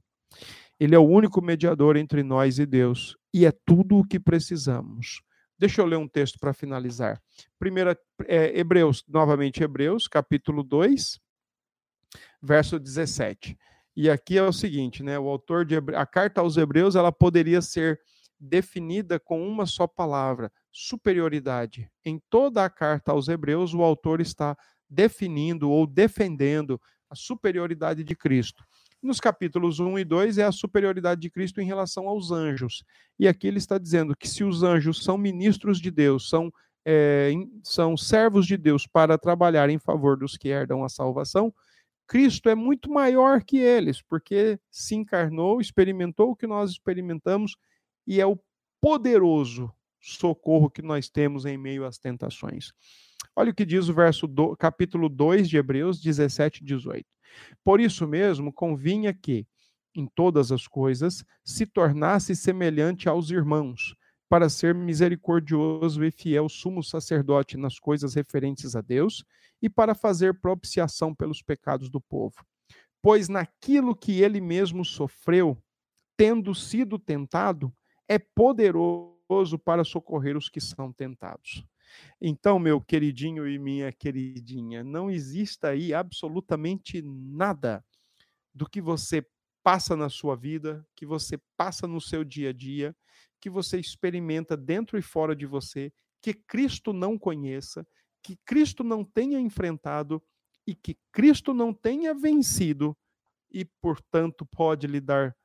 Ele 0.79 0.95
é 0.95 0.99
o 0.99 1.07
único 1.07 1.43
mediador 1.43 1.97
entre 1.97 2.23
nós 2.23 2.59
e 2.59 2.67
Deus, 2.67 3.17
e 3.35 3.45
é 3.45 3.53
tudo 3.65 3.99
o 3.99 4.05
que 4.05 4.21
precisamos. 4.21 5.23
Deixa 5.59 5.81
eu 5.81 5.87
ler 5.87 5.97
um 5.97 6.07
texto 6.07 6.39
para 6.39 6.55
finalizar. 6.55 7.21
Primeira, 7.59 7.99
é, 8.27 8.57
Hebreus, 8.59 9.05
novamente 9.09 9.63
Hebreus, 9.63 10.07
capítulo 10.07 10.63
2, 10.63 11.19
verso 12.41 12.79
17. 12.79 13.59
E 13.97 14.09
aqui 14.09 14.39
é 14.39 14.43
o 14.45 14.53
seguinte, 14.53 15.03
né? 15.03 15.19
O 15.19 15.29
autor 15.29 15.65
de 15.65 15.75
a 15.97 16.07
carta 16.07 16.41
aos 16.41 16.57
Hebreus, 16.57 16.95
ela 16.95 17.11
poderia 17.11 17.61
ser 17.61 18.01
definida 18.39 19.19
com 19.19 19.47
uma 19.47 19.67
só 19.67 19.89
palavra: 19.89 20.53
superioridade. 20.71 21.91
Em 22.05 22.23
toda 22.31 22.65
a 22.65 22.71
carta 22.71 23.11
aos 23.11 23.27
Hebreus, 23.27 23.75
o 23.75 23.83
autor 23.83 24.21
está 24.21 24.57
definindo 24.89 25.69
ou 25.71 25.87
defendendo 25.87 26.81
a 27.11 27.17
superioridade 27.17 28.05
de 28.05 28.15
Cristo. 28.15 28.65
Nos 29.01 29.21
capítulos 29.21 29.79
1 29.79 30.01
e 30.01 30.05
2 30.05 30.39
é 30.39 30.45
a 30.45 30.53
superioridade 30.53 31.21
de 31.21 31.31
Cristo 31.31 31.61
em 31.61 31.65
relação 31.65 32.09
aos 32.09 32.33
anjos. 32.33 32.83
E 33.19 33.29
aqui 33.29 33.47
ele 33.47 33.59
está 33.59 33.79
dizendo 33.79 34.17
que 34.17 34.29
se 34.29 34.43
os 34.43 34.63
anjos 34.63 35.05
são 35.05 35.17
ministros 35.17 35.81
de 35.81 35.91
Deus, 35.91 36.29
são, 36.29 36.53
é, 36.85 37.33
são 37.63 37.97
servos 37.97 38.45
de 38.45 38.57
Deus 38.57 38.87
para 38.87 39.17
trabalhar 39.17 39.71
em 39.71 39.79
favor 39.79 40.17
dos 40.17 40.37
que 40.37 40.49
herdam 40.49 40.83
a 40.83 40.89
salvação, 40.89 41.55
Cristo 42.09 42.49
é 42.49 42.55
muito 42.55 42.91
maior 42.91 43.45
que 43.45 43.59
eles, 43.59 44.01
porque 44.01 44.59
se 44.71 44.95
encarnou, 44.95 45.61
experimentou 45.61 46.31
o 46.31 46.37
que 46.37 46.47
nós 46.47 46.71
experimentamos 46.71 47.57
e 48.07 48.19
é 48.19 48.27
o 48.27 48.41
poderoso 48.81 49.71
socorro 50.01 50.71
que 50.71 50.81
nós 50.81 51.11
temos 51.11 51.45
em 51.45 51.59
meio 51.59 51.85
às 51.85 51.99
tentações. 51.99 52.73
Olha 53.37 53.51
o 53.51 53.55
que 53.55 53.67
diz 53.67 53.89
o 53.89 53.95
verso 53.95 54.27
do, 54.27 54.57
capítulo 54.57 55.09
2 55.09 55.49
de 55.49 55.59
Hebreus 55.59 56.01
17 56.01 56.63
e 56.63 56.65
18. 56.65 57.07
Por 57.65 57.81
isso 57.81 58.07
mesmo, 58.07 58.53
convinha 58.53 59.13
que, 59.13 59.47
em 59.95 60.07
todas 60.07 60.53
as 60.53 60.67
coisas, 60.67 61.25
se 61.45 61.67
tornasse 61.67 62.35
semelhante 62.37 63.09
aos 63.09 63.31
irmãos, 63.31 63.97
para 64.29 64.51
ser 64.51 64.75
misericordioso 64.75 66.05
e 66.05 66.11
fiel 66.11 66.49
sumo 66.49 66.83
sacerdote 66.83 67.57
nas 67.57 67.79
coisas 67.79 68.15
referentes 68.15 68.77
a 68.77 68.81
Deus 68.81 69.25
e 69.63 69.71
para 69.71 69.95
fazer 69.95 70.39
propiciação 70.39 71.15
pelos 71.15 71.43
pecados 71.43 71.89
do 71.89 72.01
povo. 72.01 72.45
Pois 73.01 73.29
naquilo 73.29 73.97
que 73.97 74.21
ele 74.21 74.41
mesmo 74.41 74.85
sofreu, 74.85 75.57
tendo 76.17 76.55
sido 76.55 76.99
tentado, 76.99 77.73
é 78.07 78.19
poderoso 78.19 79.59
para 79.59 79.85
socorrer 79.85 80.37
os 80.37 80.49
que 80.49 80.61
são 80.61 80.93
tentados. 80.93 81.65
Então, 82.21 82.59
meu 82.59 82.81
queridinho 82.81 83.49
e 83.49 83.59
minha 83.59 83.93
queridinha, 83.93 84.83
não 84.83 85.11
exista 85.11 85.69
aí 85.69 85.95
absolutamente 85.95 87.03
nada 87.03 87.85
do 88.55 88.69
que 88.69 88.81
você 88.81 89.25
passa 89.63 89.97
na 89.97 90.09
sua 90.09 90.35
vida, 90.35 90.87
que 90.97 91.05
você 91.05 91.39
passa 91.57 91.87
no 91.87 92.01
seu 92.01 92.25
dia 92.25 92.51
a 92.51 92.53
dia, 92.53 92.97
que 93.41 93.51
você 93.51 93.79
experimenta 93.79 94.57
dentro 94.57 94.99
e 94.99 95.03
fora 95.03 95.35
de 95.37 95.47
você, 95.47 95.93
que 96.21 96.35
Cristo 96.35 96.93
não 96.93 97.19
conheça, 97.19 97.87
que 98.23 98.37
Cristo 98.45 98.83
não 98.83 99.05
tenha 99.05 99.39
enfrentado 99.39 100.23
e 100.67 100.75
que 100.75 100.99
Cristo 101.13 101.55
não 101.55 101.73
tenha 101.73 102.15
vencido 102.15 102.97
e, 103.51 103.65
portanto, 103.65 104.45
pode 104.45 104.87
lhe 104.87 105.01
dar 105.01 105.37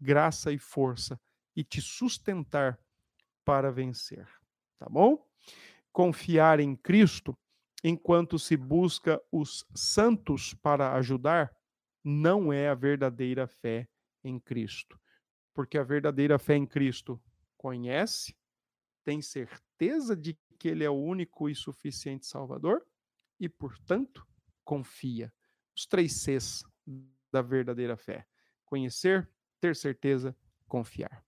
graça 0.00 0.52
e 0.52 0.58
força 0.58 1.18
e 1.54 1.64
te 1.64 1.80
sustentar 1.80 2.78
para 3.44 3.70
vencer. 3.72 4.28
Tá 4.78 4.86
bom? 4.90 5.24
Confiar 5.96 6.60
em 6.60 6.76
Cristo 6.76 7.34
enquanto 7.82 8.38
se 8.38 8.54
busca 8.54 9.18
os 9.32 9.64
santos 9.74 10.52
para 10.52 10.92
ajudar, 10.96 11.50
não 12.04 12.52
é 12.52 12.68
a 12.68 12.74
verdadeira 12.74 13.46
fé 13.46 13.88
em 14.22 14.38
Cristo. 14.38 15.00
Porque 15.54 15.78
a 15.78 15.82
verdadeira 15.82 16.38
fé 16.38 16.54
em 16.54 16.66
Cristo 16.66 17.18
conhece, 17.56 18.36
tem 19.04 19.22
certeza 19.22 20.14
de 20.14 20.38
que 20.58 20.68
Ele 20.68 20.84
é 20.84 20.90
o 20.90 21.02
único 21.02 21.48
e 21.48 21.54
suficiente 21.54 22.26
Salvador 22.26 22.86
e, 23.40 23.48
portanto, 23.48 24.28
confia. 24.66 25.32
Os 25.74 25.86
três 25.86 26.12
Cs 26.12 26.62
da 27.32 27.40
verdadeira 27.40 27.96
fé: 27.96 28.26
conhecer, 28.66 29.26
ter 29.62 29.74
certeza, 29.74 30.36
confiar. 30.68 31.25